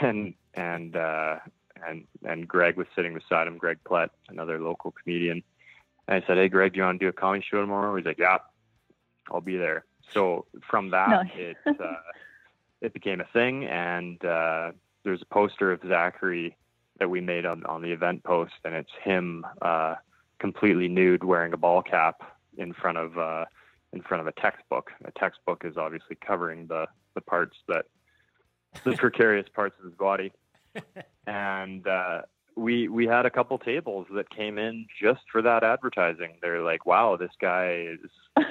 And 0.00 0.34
and 0.54 0.94
uh, 0.94 1.38
and 1.84 2.06
and 2.24 2.46
Greg 2.46 2.76
was 2.76 2.86
sitting 2.94 3.14
beside 3.14 3.48
him, 3.48 3.58
Greg 3.58 3.78
Plett, 3.84 4.10
another 4.28 4.60
local 4.60 4.92
comedian. 4.92 5.42
And 6.06 6.22
I 6.22 6.26
said, 6.26 6.36
"Hey, 6.36 6.48
Greg, 6.48 6.72
do 6.72 6.78
you 6.78 6.84
want 6.84 7.00
to 7.00 7.04
do 7.04 7.08
a 7.08 7.12
comedy 7.12 7.44
show 7.48 7.60
tomorrow?" 7.60 7.96
He's 7.96 8.06
like, 8.06 8.18
"Yeah, 8.18 8.38
I'll 9.30 9.40
be 9.40 9.56
there." 9.56 9.84
So 10.12 10.46
from 10.70 10.90
that, 10.90 11.26
it 11.36 11.56
uh, 11.66 11.96
it 12.80 12.92
became 12.92 13.20
a 13.20 13.24
thing, 13.32 13.64
and 13.64 14.24
uh, 14.24 14.70
there's 15.02 15.22
a 15.22 15.26
poster 15.26 15.72
of 15.72 15.80
Zachary 15.86 16.56
that 16.98 17.08
we 17.08 17.20
made 17.20 17.46
on 17.46 17.64
on 17.66 17.82
the 17.82 17.92
event 17.92 18.24
post, 18.24 18.52
and 18.64 18.74
it's 18.74 18.92
him 19.02 19.44
uh, 19.60 19.96
completely 20.38 20.88
nude, 20.88 21.24
wearing 21.24 21.52
a 21.52 21.56
ball 21.56 21.82
cap 21.82 22.22
in 22.56 22.72
front 22.72 22.98
of 22.98 23.18
uh, 23.18 23.44
in 23.92 24.02
front 24.02 24.20
of 24.20 24.26
a 24.26 24.40
textbook. 24.40 24.90
A 25.04 25.12
textbook 25.12 25.64
is 25.64 25.76
obviously 25.76 26.16
covering 26.16 26.66
the 26.66 26.86
the 27.14 27.20
parts 27.20 27.56
that 27.68 27.86
the 28.84 28.92
precarious 28.96 29.48
parts 29.54 29.76
of 29.78 29.84
his 29.84 29.94
body, 29.94 30.32
and 31.26 31.86
uh, 31.86 32.22
we 32.56 32.88
we 32.88 33.06
had 33.06 33.26
a 33.26 33.30
couple 33.30 33.58
tables 33.58 34.06
that 34.14 34.30
came 34.30 34.58
in 34.58 34.86
just 35.00 35.22
for 35.30 35.42
that 35.42 35.64
advertising. 35.64 36.34
They're 36.42 36.62
like, 36.62 36.86
"Wow, 36.86 37.16
this 37.16 37.32
guy 37.40 37.86
is 37.92 38.44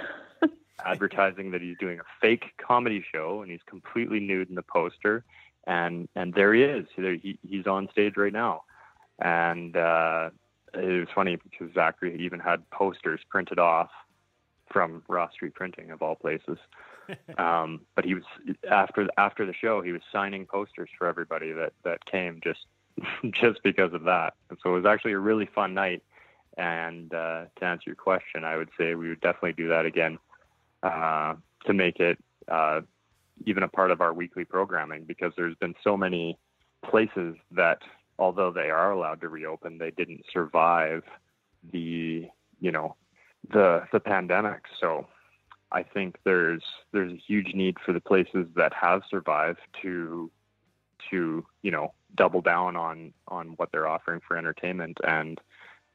advertising 0.86 1.52
that 1.52 1.62
he's 1.62 1.78
doing 1.80 2.00
a 2.00 2.04
fake 2.22 2.46
comedy 2.58 3.04
show, 3.14 3.42
and 3.42 3.52
he's 3.52 3.64
completely 3.68 4.20
nude 4.20 4.50
in 4.50 4.56
the 4.56 4.64
poster." 4.64 5.24
And 5.68 6.08
and 6.16 6.34
there 6.34 6.54
he 6.54 6.64
is. 6.64 6.88
He, 6.96 7.38
he's 7.48 7.68
on 7.68 7.88
stage 7.92 8.18
right 8.18 8.34
now, 8.34 8.64
and 9.20 9.78
uh, 9.78 10.32
it 10.74 11.00
was 11.00 11.08
funny 11.14 11.38
because 11.38 11.74
Zachary 11.74 12.18
even 12.20 12.40
had 12.40 12.68
posters 12.72 13.20
printed 13.30 13.60
off 13.60 13.90
from 14.72 15.04
Ross 15.08 15.34
Street 15.34 15.54
Printing 15.54 15.92
of 15.92 16.02
all 16.02 16.16
places. 16.16 16.58
um, 17.38 17.82
but 17.96 18.06
he 18.06 18.14
was 18.14 18.24
after 18.70 19.08
after 19.18 19.46
the 19.46 19.54
show, 19.54 19.82
he 19.82 19.92
was 19.92 20.02
signing 20.12 20.46
posters 20.46 20.90
for 20.98 21.08
everybody 21.08 21.52
that 21.52 21.74
that 21.84 22.06
came 22.06 22.40
just 22.44 22.66
just 23.32 23.62
because 23.64 23.94
of 23.94 24.04
that. 24.04 24.34
And 24.50 24.58
so 24.64 24.72
it 24.72 24.78
was 24.78 24.86
actually 24.86 25.14
a 25.14 25.20
really 25.20 25.48
fun 25.54 25.74
night. 25.74 26.04
And 26.58 27.14
uh, 27.14 27.46
to 27.58 27.66
answer 27.66 27.84
your 27.88 27.96
question, 27.96 28.44
I 28.44 28.58
would 28.58 28.70
say 28.78 28.96
we 28.96 29.10
would 29.10 29.22
definitely 29.22 29.54
do 29.54 29.70
that 29.70 29.86
again 29.86 30.20
uh, 30.84 31.36
to 31.66 31.74
make 31.74 32.00
it 32.00 32.18
uh, 32.50 32.82
even 33.46 33.64
a 33.64 33.68
part 33.68 33.92
of 33.92 34.02
our 34.02 34.14
weekly 34.14 34.46
programming 34.46 35.04
because 35.04 35.34
there's 35.36 35.56
been 35.56 35.76
so 35.84 35.98
many 35.98 36.38
places 36.90 37.36
that, 37.52 37.80
although 38.20 38.52
they 38.52 38.70
are 38.70 38.92
allowed 38.92 39.22
to 39.22 39.30
reopen, 39.30 39.78
they 39.78 39.92
didn't 39.92 40.24
survive 40.32 41.04
the 41.72 42.28
you 42.60 42.72
know 42.72 42.96
the 43.52 43.84
the 43.92 44.00
pandemic. 44.00 44.64
So 44.80 45.08
I 45.72 45.84
think 45.84 46.18
there's 46.24 46.64
there's 46.92 47.14
a 47.14 47.22
huge 47.28 47.54
need 47.54 47.78
for 47.86 47.94
the 47.94 48.02
places 48.02 48.48
that 48.56 48.74
have 48.74 49.02
survived 49.10 49.60
to 49.82 50.32
to 51.10 51.46
you 51.62 51.72
know 51.72 51.94
double 52.16 52.42
down 52.42 52.76
on 52.76 53.14
on 53.28 53.50
what 53.58 53.72
they're 53.72 53.88
offering 53.88 54.22
for 54.28 54.38
entertainment 54.38 54.98
and 55.04 55.40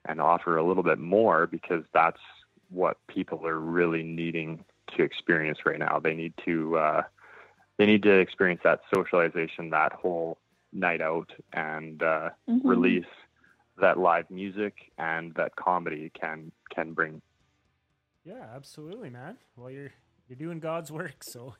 and 0.07 0.21
offer 0.21 0.57
a 0.57 0.67
little 0.67 0.83
bit 0.83 0.99
more 0.99 1.47
because 1.47 1.85
that's 1.93 2.21
what 2.71 2.97
people 3.09 3.47
are 3.47 3.59
really 3.59 4.03
needing 4.03 4.65
to 4.97 5.03
experience 5.03 5.59
right 5.65 5.79
now. 5.79 6.01
They 6.03 6.15
need 6.15 6.35
to 6.45 6.79
uh, 6.79 7.03
they 7.79 7.87
need 7.87 8.03
to 8.05 8.19
experience 8.19 8.61
that 8.65 8.81
socialization, 8.95 9.71
that 9.71 9.93
whole 9.93 10.39
night 10.73 11.01
out, 11.01 11.31
and 11.53 12.03
uh, 12.03 12.31
Mhm. 12.49 12.65
release 12.65 13.05
that 13.81 13.99
live 13.99 14.31
music 14.31 14.93
and 14.99 15.35
that 15.35 15.57
comedy 15.57 16.11
can 16.19 16.53
can 16.75 16.93
bring. 16.95 17.21
Yeah, 18.25 18.49
absolutely, 18.55 19.11
man. 19.11 19.39
Well, 19.57 19.71
you're 19.71 19.93
you're 20.29 20.37
doing 20.37 20.59
God's 20.61 20.91
work, 20.91 21.23
so 21.23 21.55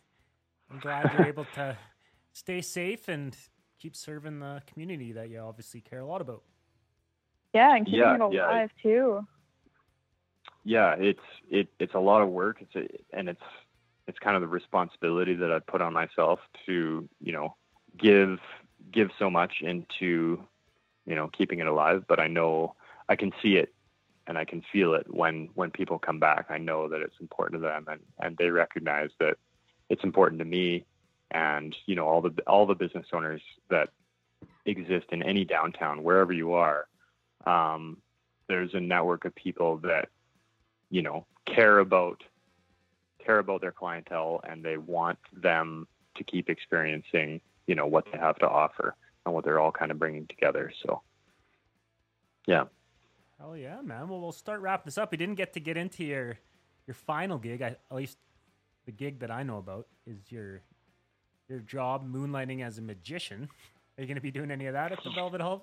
I'm 0.71 0.81
glad 0.81 1.13
you're 1.13 1.25
able 1.25 1.45
to 1.47 1.79
stay 2.33 2.61
safe 2.63 3.09
and 3.09 3.37
keep 3.79 3.97
serving 3.97 4.41
the 4.41 4.63
community 4.67 5.13
that 5.13 5.31
you 5.31 5.39
obviously 5.41 5.81
care 5.81 6.01
a 6.01 6.07
lot 6.07 6.21
about. 6.21 6.45
Yeah, 7.55 7.75
and 7.75 7.87
keeping 7.87 8.13
Yeah, 8.13 8.15
it 8.15 8.21
yeah. 8.31 8.61
alive 8.61 8.71
too. 8.83 9.27
yeah 10.65 10.95
it's 10.99 11.21
it 11.49 11.69
it's 11.79 11.95
a 11.95 11.99
lot 11.99 12.23
of 12.23 12.29
work 12.29 12.61
it's 12.61 12.75
a, 12.75 13.17
and 13.17 13.29
it's 13.29 13.41
it's 14.07 14.19
kind 14.19 14.37
of 14.37 14.43
the 14.43 14.49
responsibility 14.49 15.35
that 15.35 15.53
i 15.53 15.59
put 15.59 15.81
on 15.81 15.93
myself 15.93 16.41
to 16.65 17.09
you 17.21 17.33
know 17.33 17.55
give 17.97 18.39
give 18.93 19.11
so 19.19 19.31
much 19.31 19.63
into 19.63 20.43
you 21.07 21.15
know 21.15 21.29
keeping 21.29 21.61
it 21.61 21.67
alive. 21.67 22.05
But 22.09 22.21
i 22.21 22.27
know 22.27 22.75
i 23.09 23.17
can 23.17 23.33
see 23.43 23.57
it 23.57 23.73
and 24.27 24.37
i 24.37 24.45
can 24.45 24.63
feel 24.73 24.95
it 24.95 25.07
when 25.13 25.49
when 25.55 25.71
people 25.71 25.99
come 25.99 26.19
back. 26.19 26.47
I 26.51 26.59
know 26.59 26.89
that 26.89 27.01
it's 27.01 27.17
important 27.21 27.61
to 27.61 27.67
them 27.67 27.87
and 27.89 28.01
and 28.19 28.37
they 28.37 28.51
recognize 28.51 29.11
that 29.21 29.39
it's 29.89 30.05
important 30.05 30.39
to 30.41 30.45
me 30.45 30.85
and 31.31 31.75
you 31.87 31.95
know 31.95 32.07
all 32.07 32.21
the 32.21 32.35
all 32.47 32.67
the 32.67 32.75
business 32.75 33.07
owners 33.13 33.43
that 33.71 33.91
exist 34.65 35.07
in 35.11 35.23
any 35.23 35.45
downtown 35.45 36.03
wherever 36.03 36.33
you 36.33 36.53
are 36.53 36.87
um, 37.47 37.99
there's 38.49 38.75
a 38.75 38.81
network 38.81 39.25
of 39.25 39.35
people 39.35 39.79
that 39.79 40.09
you 40.91 41.03
know 41.03 41.25
care 41.47 41.79
about 41.79 42.23
care 43.27 43.39
about 43.41 43.61
their 43.61 43.73
clientele 43.73 44.41
and 44.49 44.65
they 44.65 44.77
want 44.77 45.19
them 45.33 45.87
to 46.17 46.25
keep 46.25 46.49
experiencing 46.49 47.41
you 47.67 47.75
know 47.75 47.87
what 47.87 48.07
they 48.13 48.19
have 48.19 48.37
to 48.37 48.49
offer 48.49 48.95
and 49.25 49.35
what 49.35 49.45
they're 49.45 49.61
all 49.61 49.73
kind 49.73 49.91
of 49.91 49.99
bringing 49.99 50.27
together 50.29 50.73
so 50.85 51.03
yeah 52.47 52.65
Hell 53.39 53.57
yeah, 53.57 53.83
man. 53.83 54.09
Well, 54.09 54.21
we'll 54.21 54.33
start 54.33 54.61
wrapping 54.61 54.85
this 54.87 54.97
up. 54.97 55.11
We 55.11 55.19
didn't 55.19 55.35
get 55.35 55.53
to 55.55 55.61
get 55.61 55.77
into 55.77 56.05
your 56.05 56.39
your 56.87 56.95
final 56.95 57.39
gig. 57.39 57.61
I, 57.61 57.77
at 57.91 57.95
least 57.95 58.19
the 58.87 58.93
gig 58.93 59.21
that 59.21 59.31
I 59.31 59.43
know 59.43 59.59
about 59.59 59.87
is 60.07 60.17
your 60.31 60.63
your 61.49 61.59
job 61.61 62.11
moonlighting 62.11 62.65
as 62.65 62.79
a 62.79 62.83
magician. 62.83 63.49
Are 63.97 64.03
you 64.03 64.07
going 64.07 64.17
to 64.17 64.23
be 64.23 64.31
doing 64.31 64.51
any 64.51 64.67
of 64.67 64.73
that 64.73 64.93
at 64.93 65.03
the 65.05 65.11
Velvet 65.11 65.41
Olive? 65.41 65.63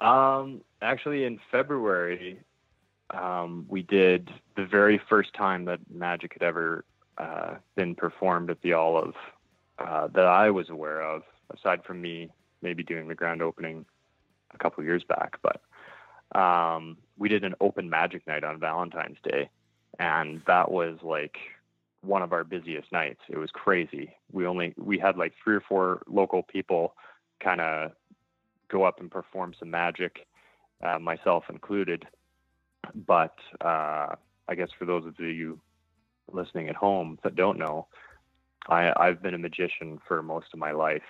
um 0.00 0.60
actually 0.80 1.24
in 1.24 1.40
february 1.50 2.38
um, 3.10 3.66
we 3.68 3.82
did 3.82 4.30
the 4.56 4.66
very 4.66 5.00
first 5.08 5.32
time 5.34 5.64
that 5.64 5.80
magic 5.90 6.34
had 6.34 6.42
ever 6.42 6.84
uh, 7.16 7.54
been 7.76 7.94
performed 7.94 8.50
at 8.50 8.60
the 8.62 8.72
olive 8.72 9.14
uh, 9.78 10.08
that 10.08 10.26
i 10.26 10.50
was 10.50 10.68
aware 10.68 11.00
of 11.02 11.22
aside 11.56 11.82
from 11.84 12.00
me 12.00 12.28
maybe 12.62 12.82
doing 12.82 13.08
the 13.08 13.14
grand 13.14 13.42
opening 13.42 13.84
a 14.54 14.58
couple 14.58 14.82
years 14.84 15.04
back 15.04 15.36
but 15.42 15.60
um, 16.34 16.98
we 17.16 17.28
did 17.28 17.44
an 17.44 17.54
open 17.60 17.88
magic 17.88 18.26
night 18.26 18.44
on 18.44 18.60
Valentine's 18.60 19.18
Day, 19.24 19.48
and 19.98 20.42
that 20.46 20.70
was 20.70 20.98
like 21.02 21.36
one 22.02 22.22
of 22.22 22.32
our 22.32 22.44
busiest 22.44 22.92
nights. 22.92 23.20
It 23.28 23.38
was 23.38 23.50
crazy. 23.50 24.14
We 24.30 24.46
only 24.46 24.74
we 24.76 24.98
had 24.98 25.16
like 25.16 25.32
three 25.42 25.56
or 25.56 25.62
four 25.62 26.02
local 26.06 26.42
people 26.42 26.94
kind 27.40 27.60
of 27.60 27.92
go 28.68 28.84
up 28.84 29.00
and 29.00 29.10
perform 29.10 29.54
some 29.58 29.70
magic, 29.70 30.26
uh, 30.82 30.98
myself 30.98 31.44
included. 31.48 32.06
But 32.94 33.34
uh, 33.60 34.14
I 34.48 34.54
guess 34.56 34.68
for 34.78 34.84
those 34.84 35.06
of 35.06 35.18
you 35.18 35.60
listening 36.30 36.68
at 36.68 36.76
home 36.76 37.18
that 37.24 37.36
don't 37.36 37.58
know, 37.58 37.86
I, 38.68 38.92
I've 38.96 39.22
been 39.22 39.34
a 39.34 39.38
magician 39.38 39.98
for 40.06 40.22
most 40.22 40.46
of 40.52 40.58
my 40.58 40.72
life, 40.72 41.02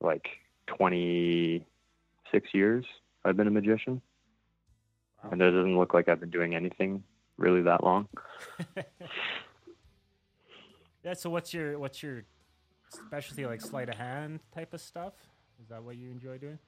like 0.00 0.26
26 0.66 2.48
years. 2.54 2.84
I've 3.24 3.36
been 3.36 3.46
a 3.46 3.50
magician 3.52 4.00
and 5.30 5.40
it 5.40 5.50
doesn't 5.50 5.76
look 5.76 5.94
like 5.94 6.08
I've 6.08 6.20
been 6.20 6.30
doing 6.30 6.54
anything 6.54 7.02
really 7.36 7.62
that 7.62 7.82
long. 7.84 8.08
Yeah. 11.06 11.14
So 11.14 11.30
what's 11.30 11.54
your 11.54 11.78
what's 11.78 12.02
your 12.02 12.24
specialty? 12.90 13.46
Like 13.46 13.60
sleight 13.60 13.88
of 13.88 13.94
hand 13.94 14.40
type 14.52 14.74
of 14.74 14.80
stuff? 14.80 15.12
Is 15.62 15.68
that 15.68 15.80
what 15.84 15.94
you 15.96 16.10
enjoy 16.10 16.38
doing? 16.38 16.58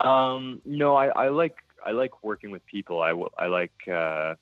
Um, 0.00 0.60
no, 0.66 0.94
I, 0.94 1.06
I 1.06 1.28
like 1.28 1.56
I 1.84 1.92
like 1.92 2.24
working 2.24 2.50
with 2.50 2.64
people. 2.66 3.02
I, 3.02 3.14
I 3.38 3.46
like 3.46 3.72
uh, 3.88 4.34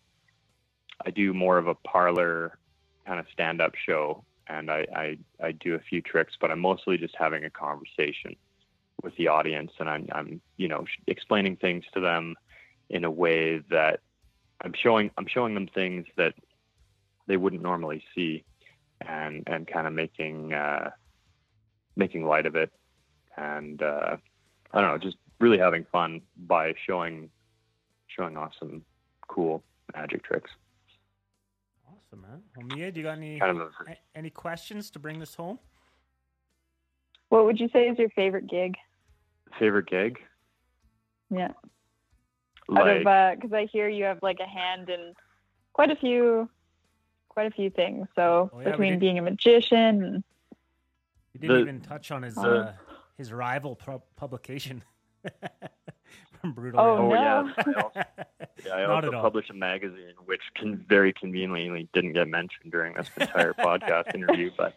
I 1.04 1.10
do 1.14 1.34
more 1.34 1.58
of 1.58 1.66
a 1.66 1.74
parlor 1.74 2.58
kind 3.06 3.18
of 3.18 3.26
stand 3.32 3.60
up 3.60 3.72
show, 3.74 4.24
and 4.46 4.70
I, 4.70 4.86
I 4.94 5.18
I 5.42 5.52
do 5.52 5.74
a 5.74 5.80
few 5.80 6.00
tricks, 6.00 6.34
but 6.40 6.50
I'm 6.50 6.60
mostly 6.60 6.98
just 6.98 7.14
having 7.18 7.44
a 7.44 7.50
conversation 7.50 8.36
with 9.02 9.16
the 9.16 9.28
audience, 9.28 9.72
and 9.80 9.88
I'm 9.88 10.06
I'm 10.12 10.40
you 10.56 10.68
know 10.68 10.84
explaining 11.06 11.56
things 11.56 11.84
to 11.94 12.00
them 12.00 12.36
in 12.88 13.04
a 13.04 13.10
way 13.10 13.58
that 13.70 14.00
I'm 14.60 14.74
showing 14.80 15.10
I'm 15.18 15.26
showing 15.26 15.54
them 15.54 15.66
things 15.66 16.06
that 16.16 16.34
they 17.26 17.36
wouldn't 17.36 17.62
normally 17.62 18.04
see, 18.14 18.44
and 19.00 19.42
and 19.46 19.66
kind 19.66 19.86
of 19.86 19.92
making 19.92 20.54
uh, 20.54 20.90
making 21.96 22.24
light 22.24 22.46
of 22.46 22.54
it, 22.54 22.72
and 23.36 23.82
uh, 23.82 24.16
I 24.72 24.80
don't 24.80 24.90
know, 24.90 24.98
just 24.98 25.16
really 25.42 25.58
having 25.58 25.84
fun 25.90 26.22
by 26.46 26.72
showing 26.86 27.28
showing 28.06 28.36
off 28.36 28.52
some 28.58 28.82
cool 29.28 29.62
magic 29.94 30.22
tricks. 30.22 30.50
Awesome, 31.86 32.22
man. 32.22 32.42
Well, 32.56 32.66
Mia, 32.76 32.92
do 32.92 33.00
you 33.00 33.04
got 33.06 33.16
any 33.18 33.38
Kind 33.40 33.58
of 33.60 33.72
a, 33.86 33.90
a- 33.90 33.96
any 34.14 34.30
questions 34.30 34.90
to 34.92 34.98
bring 34.98 35.18
this 35.18 35.34
home? 35.34 35.58
What 37.28 37.44
would 37.46 37.58
you 37.58 37.68
say 37.72 37.88
is 37.88 37.98
your 37.98 38.10
favorite 38.10 38.46
gig? 38.48 38.76
favorite 39.58 39.86
gig. 39.86 40.18
Yeah. 41.30 41.48
Out 41.48 41.54
Like 42.68 43.04
of 43.06 43.38
because 43.40 43.52
I 43.52 43.66
hear 43.66 43.86
you 43.88 44.04
have 44.04 44.18
like 44.22 44.38
a 44.40 44.46
hand 44.46 44.88
in 44.88 45.12
quite 45.74 45.90
a 45.90 45.96
few, 45.96 46.48
quite 47.28 47.46
a 47.48 47.50
few 47.50 47.68
things. 47.68 48.06
So 48.16 48.50
Oh, 48.52 48.60
yeah, 48.60 48.70
between 48.70 48.98
being 48.98 49.18
a 49.18 49.22
magician, 49.22 50.02
and, 50.04 50.24
You 51.34 51.40
didn't 51.40 51.56
The- 51.56 51.60
even 51.62 51.80
touch 51.80 52.10
on 52.10 52.22
his 52.22 52.34
the- 52.34 52.42
uh, 52.42 52.74
his 53.18 53.30
rival 53.32 53.76
pu- 53.76 54.02
publication 54.16 54.82
from 56.40 56.52
Brutal. 56.52 56.80
Oh, 56.80 56.96
oh 56.98 57.12
Reality. 57.12 57.52
yeah. 57.58 57.72
I 57.74 57.82
also, 57.82 57.92
yeah, 58.66 58.72
I 58.74 58.80
Not 58.82 58.90
also 58.90 59.08
at 59.08 59.14
all. 59.14 59.22
publish 59.22 59.50
a 59.50 59.54
magazine 59.54 60.14
which 60.24 60.42
can 60.54 60.84
very 60.88 61.12
conveniently 61.12 61.88
didn't 61.92 62.12
get 62.12 62.28
mentioned 62.28 62.70
during 62.70 62.94
this 62.94 63.08
entire 63.18 63.52
podcast 63.58 64.14
interview, 64.14 64.50
but 64.56 64.74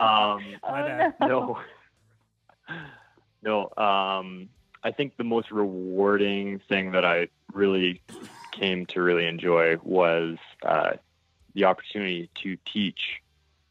um, 0.00 0.42
oh, 0.62 1.12
no. 1.20 1.58
no, 3.42 3.68
no. 3.76 3.82
Um, 3.82 4.48
I 4.82 4.90
think 4.90 5.16
the 5.16 5.24
most 5.24 5.50
rewarding 5.50 6.60
thing 6.68 6.92
that 6.92 7.04
I 7.04 7.28
really 7.52 8.02
came 8.52 8.86
to 8.86 9.02
really 9.02 9.26
enjoy 9.26 9.76
was 9.82 10.38
uh, 10.62 10.92
the 11.54 11.64
opportunity 11.64 12.30
to 12.42 12.56
teach 12.64 13.20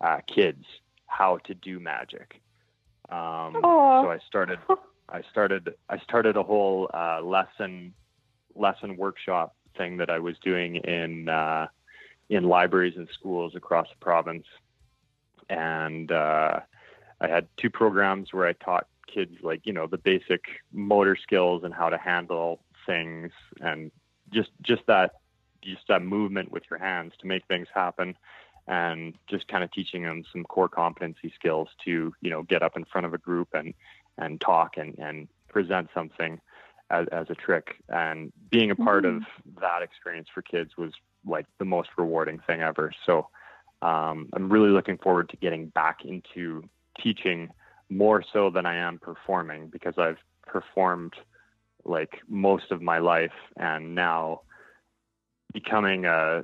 uh, 0.02 0.20
kids 0.28 0.64
how 1.08 1.38
to 1.46 1.56
do 1.56 1.80
magic. 1.80 2.42
Um, 3.10 3.58
so 3.62 4.12
I 4.12 4.20
started, 4.28 4.60
I 5.12 5.24
started, 5.30 5.74
I 5.90 5.98
started 6.00 6.38
a 6.38 6.44
whole 6.44 6.90
uh, 6.94 7.22
lesson, 7.22 7.94
lesson 8.56 8.98
workshop 8.98 9.56
thing 9.78 9.98
that 9.98 10.10
I 10.10 10.20
was 10.20 10.38
doing 10.40 10.78
in 10.78 11.30
uh, 11.30 11.68
in 12.30 12.44
libraries 12.44 12.96
and 12.96 13.08
schools 13.14 13.56
across 13.56 13.88
the 13.90 13.98
province, 14.04 14.46
and 15.50 16.12
uh, 16.12 16.60
I 17.22 17.28
had 17.28 17.48
two 17.58 17.70
programs 17.70 18.34
where 18.34 18.48
I 18.48 18.54
taught 18.54 18.88
kids 19.08 19.36
like 19.42 19.66
you 19.66 19.74
know 19.74 19.88
the 19.88 19.98
basic 19.98 20.44
motor 20.72 21.16
skills 21.16 21.64
and 21.64 21.74
how 21.74 21.90
to 21.90 21.98
handle 21.98 22.62
things 22.86 23.32
and 23.62 23.92
just 24.32 24.52
just 24.62 24.84
that 24.88 25.14
just 25.62 25.88
that 25.88 26.02
movement 26.02 26.52
with 26.52 26.64
your 26.70 26.80
hands 26.80 27.14
to 27.20 27.28
make 27.28 27.46
things 27.48 27.68
happen 27.74 28.16
and 28.68 29.16
just 29.28 29.48
kind 29.48 29.64
of 29.64 29.72
teaching 29.72 30.04
them 30.04 30.24
some 30.32 30.44
core 30.44 30.70
competency 30.70 31.34
skills 31.36 31.68
to 31.84 32.14
you 32.22 32.30
know 32.30 32.44
get 32.44 32.62
up 32.62 32.78
in 32.78 32.86
front 32.86 33.06
of 33.06 33.14
a 33.14 33.18
group 33.18 33.50
and 33.54 33.74
and 34.20 34.40
talk 34.40 34.78
and 34.78 34.98
and 35.00 35.28
present 35.48 35.90
something 35.94 36.40
as, 36.92 37.08
as 37.12 37.28
a 37.30 37.36
trick. 37.36 37.76
And 37.90 38.32
being 38.52 38.70
a 38.72 38.76
part 38.76 39.06
of 39.06 39.24
that 39.60 39.82
experience 39.82 40.28
for 40.34 40.42
kids 40.42 40.72
was 40.78 40.92
like 41.26 41.46
the 41.58 41.66
most 41.66 41.90
rewarding 41.98 42.40
thing 42.46 42.62
ever. 42.62 42.92
So 43.06 43.28
um, 43.82 44.30
i'm 44.34 44.52
really 44.52 44.70
looking 44.70 44.98
forward 44.98 45.30
to 45.30 45.38
getting 45.38 45.68
back 45.68 46.04
into 46.04 46.64
teaching 47.02 47.50
more 47.90 48.22
so 48.34 48.50
than 48.50 48.66
i 48.66 48.76
am 48.76 49.00
performing 49.00 49.68
because 49.68 49.94
i've 49.98 50.18
performed 50.46 51.14
like 51.86 52.20
most 52.28 52.72
of 52.72 52.82
my 52.82 52.98
life 53.00 53.32
and 53.58 53.96
now 53.96 54.42
becoming 55.54 56.06
a 56.06 56.44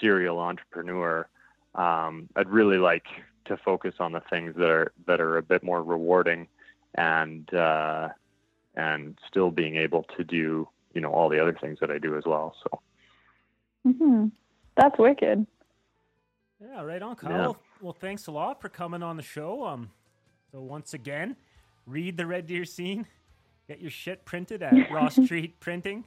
serial 0.00 0.38
entrepreneur, 0.38 1.28
um, 1.74 2.28
I'd 2.36 2.48
really 2.48 2.78
like 2.78 3.04
to 3.46 3.56
focus 3.56 3.94
on 4.00 4.12
the 4.12 4.22
things 4.30 4.54
that 4.56 4.68
are 4.68 4.92
that 5.06 5.20
are 5.20 5.38
a 5.38 5.42
bit 5.42 5.62
more 5.62 5.82
rewarding, 5.82 6.48
and 6.94 7.52
uh, 7.54 8.08
and 8.74 9.18
still 9.28 9.50
being 9.50 9.76
able 9.76 10.04
to 10.16 10.24
do 10.24 10.68
you 10.94 11.00
know 11.00 11.10
all 11.10 11.28
the 11.28 11.40
other 11.40 11.56
things 11.60 11.78
that 11.80 11.90
I 11.90 11.98
do 11.98 12.16
as 12.16 12.24
well. 12.26 12.54
So 12.62 12.80
hmm 13.92 14.26
That's 14.76 14.98
wicked. 14.98 15.46
Yeah, 16.60 16.82
right 16.82 17.00
on, 17.02 17.14
Kyle. 17.14 17.30
Yeah. 17.30 17.38
Well, 17.38 17.56
well, 17.80 17.92
thanks 17.92 18.26
a 18.26 18.32
lot 18.32 18.60
for 18.60 18.68
coming 18.68 19.02
on 19.02 19.16
the 19.16 19.22
show. 19.22 19.64
Um, 19.64 19.90
so 20.50 20.60
once 20.60 20.92
again, 20.92 21.36
read 21.86 22.16
the 22.16 22.26
Red 22.26 22.46
Deer 22.46 22.64
scene. 22.64 23.06
Get 23.68 23.80
your 23.80 23.90
shit 23.90 24.24
printed 24.24 24.62
at 24.62 24.90
Ross 24.90 25.14
Street 25.14 25.60
Printing. 25.60 26.04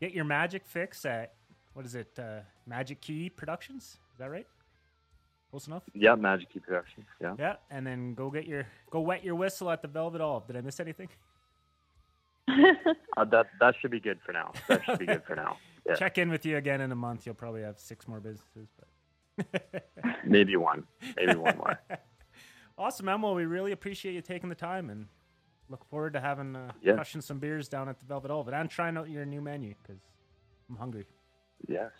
Get 0.00 0.12
your 0.12 0.24
magic 0.24 0.66
fix 0.66 1.04
at 1.06 1.32
what 1.72 1.86
is 1.86 1.94
it? 1.94 2.18
Uh, 2.18 2.40
Magic 2.66 3.00
Key 3.00 3.30
Productions. 3.30 3.98
Is 4.12 4.18
that 4.18 4.30
right? 4.30 4.46
Close 5.50 5.66
enough. 5.66 5.82
yeah, 5.94 6.14
Magic 6.14 6.52
Key 6.52 6.60
Productions. 6.60 7.06
Yeah. 7.20 7.34
Yeah, 7.38 7.56
and 7.70 7.84
then 7.86 8.14
go 8.14 8.30
get 8.30 8.46
your 8.46 8.66
go 8.90 9.00
wet 9.00 9.24
your 9.24 9.34
whistle 9.34 9.68
at 9.70 9.82
the 9.82 9.88
Velvet 9.88 10.20
Olive. 10.20 10.46
Did 10.46 10.56
I 10.56 10.60
miss 10.60 10.78
anything? 10.80 11.08
Uh, 13.16 13.24
that 13.24 13.46
that 13.60 13.74
should 13.80 13.90
be 13.90 14.00
good 14.00 14.18
for 14.24 14.32
now. 14.32 14.52
That 14.68 14.84
should 14.84 14.98
be 14.98 15.06
good 15.06 15.22
for 15.24 15.36
now. 15.36 15.56
Yeah. 15.88 15.94
Check 15.94 16.18
in 16.18 16.30
with 16.30 16.44
you 16.44 16.58
again 16.58 16.82
in 16.82 16.92
a 16.92 16.94
month. 16.94 17.24
You'll 17.24 17.34
probably 17.34 17.62
have 17.62 17.78
six 17.78 18.06
more 18.06 18.20
businesses, 18.20 18.68
but 18.78 19.88
Maybe 20.26 20.54
one. 20.54 20.84
Maybe 21.16 21.34
one 21.34 21.56
more. 21.56 21.80
awesome, 22.76 23.08
Emma. 23.08 23.32
We 23.32 23.46
really 23.46 23.72
appreciate 23.72 24.12
you 24.12 24.20
taking 24.20 24.50
the 24.50 24.54
time 24.54 24.90
and 24.90 25.06
look 25.70 25.82
forward 25.86 26.12
to 26.12 26.20
having 26.20 26.54
uh, 26.54 26.72
Yeah. 26.82 26.94
crushing 26.96 27.22
some 27.22 27.38
beers 27.38 27.66
down 27.66 27.88
at 27.88 27.98
the 27.98 28.04
Velvet 28.04 28.30
Olive 28.30 28.48
and 28.48 28.68
trying 28.68 28.98
out 28.98 29.08
your 29.08 29.24
new 29.24 29.40
menu 29.40 29.74
because 29.82 30.02
I'm 30.68 30.76
hungry. 30.76 31.06
Yes. 31.66 31.90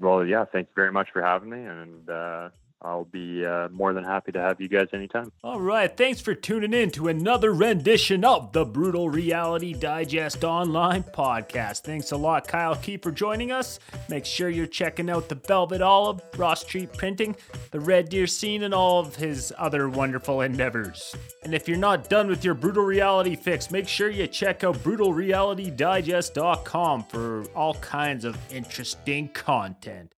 Well, 0.00 0.26
yeah. 0.26 0.44
Thank 0.44 0.66
you 0.66 0.74
very 0.74 0.92
much 0.92 1.08
for 1.12 1.22
having 1.22 1.48
me, 1.48 1.62
and 1.64 2.10
uh, 2.10 2.48
I'll 2.84 3.04
be 3.04 3.46
uh, 3.46 3.68
more 3.68 3.92
than 3.92 4.02
happy 4.04 4.32
to 4.32 4.40
have 4.40 4.60
you 4.60 4.68
guys 4.68 4.88
anytime. 4.92 5.30
All 5.44 5.60
right, 5.60 5.96
thanks 5.96 6.20
for 6.20 6.34
tuning 6.34 6.72
in 6.72 6.90
to 6.92 7.06
another 7.08 7.52
rendition 7.52 8.24
of 8.24 8.52
the 8.52 8.64
Brutal 8.64 9.08
Reality 9.08 9.72
Digest 9.72 10.42
Online 10.42 11.04
podcast. 11.04 11.82
Thanks 11.82 12.10
a 12.10 12.16
lot, 12.16 12.48
Kyle 12.48 12.74
Key, 12.74 12.96
for 12.96 13.12
joining 13.12 13.52
us. 13.52 13.78
Make 14.08 14.24
sure 14.24 14.48
you're 14.48 14.66
checking 14.66 15.10
out 15.10 15.28
the 15.28 15.36
Velvet 15.36 15.80
Olive, 15.80 16.20
Ross 16.36 16.62
Street 16.62 16.92
Printing, 16.92 17.36
the 17.70 17.78
Red 17.80 18.08
Deer 18.08 18.26
Scene, 18.26 18.64
and 18.64 18.74
all 18.74 18.98
of 18.98 19.14
his 19.16 19.52
other 19.58 19.88
wonderful 19.88 20.40
endeavors. 20.40 21.14
And 21.44 21.54
if 21.54 21.68
you're 21.68 21.78
not 21.78 22.08
done 22.08 22.26
with 22.28 22.44
your 22.44 22.54
Brutal 22.54 22.84
Reality 22.84 23.36
fix, 23.36 23.70
make 23.70 23.86
sure 23.86 24.10
you 24.10 24.26
check 24.26 24.64
out 24.64 24.78
BrutalRealityDigest.com 24.78 27.04
for 27.04 27.44
all 27.54 27.74
kinds 27.74 28.24
of 28.24 28.36
interesting 28.52 29.28
content. 29.28 30.12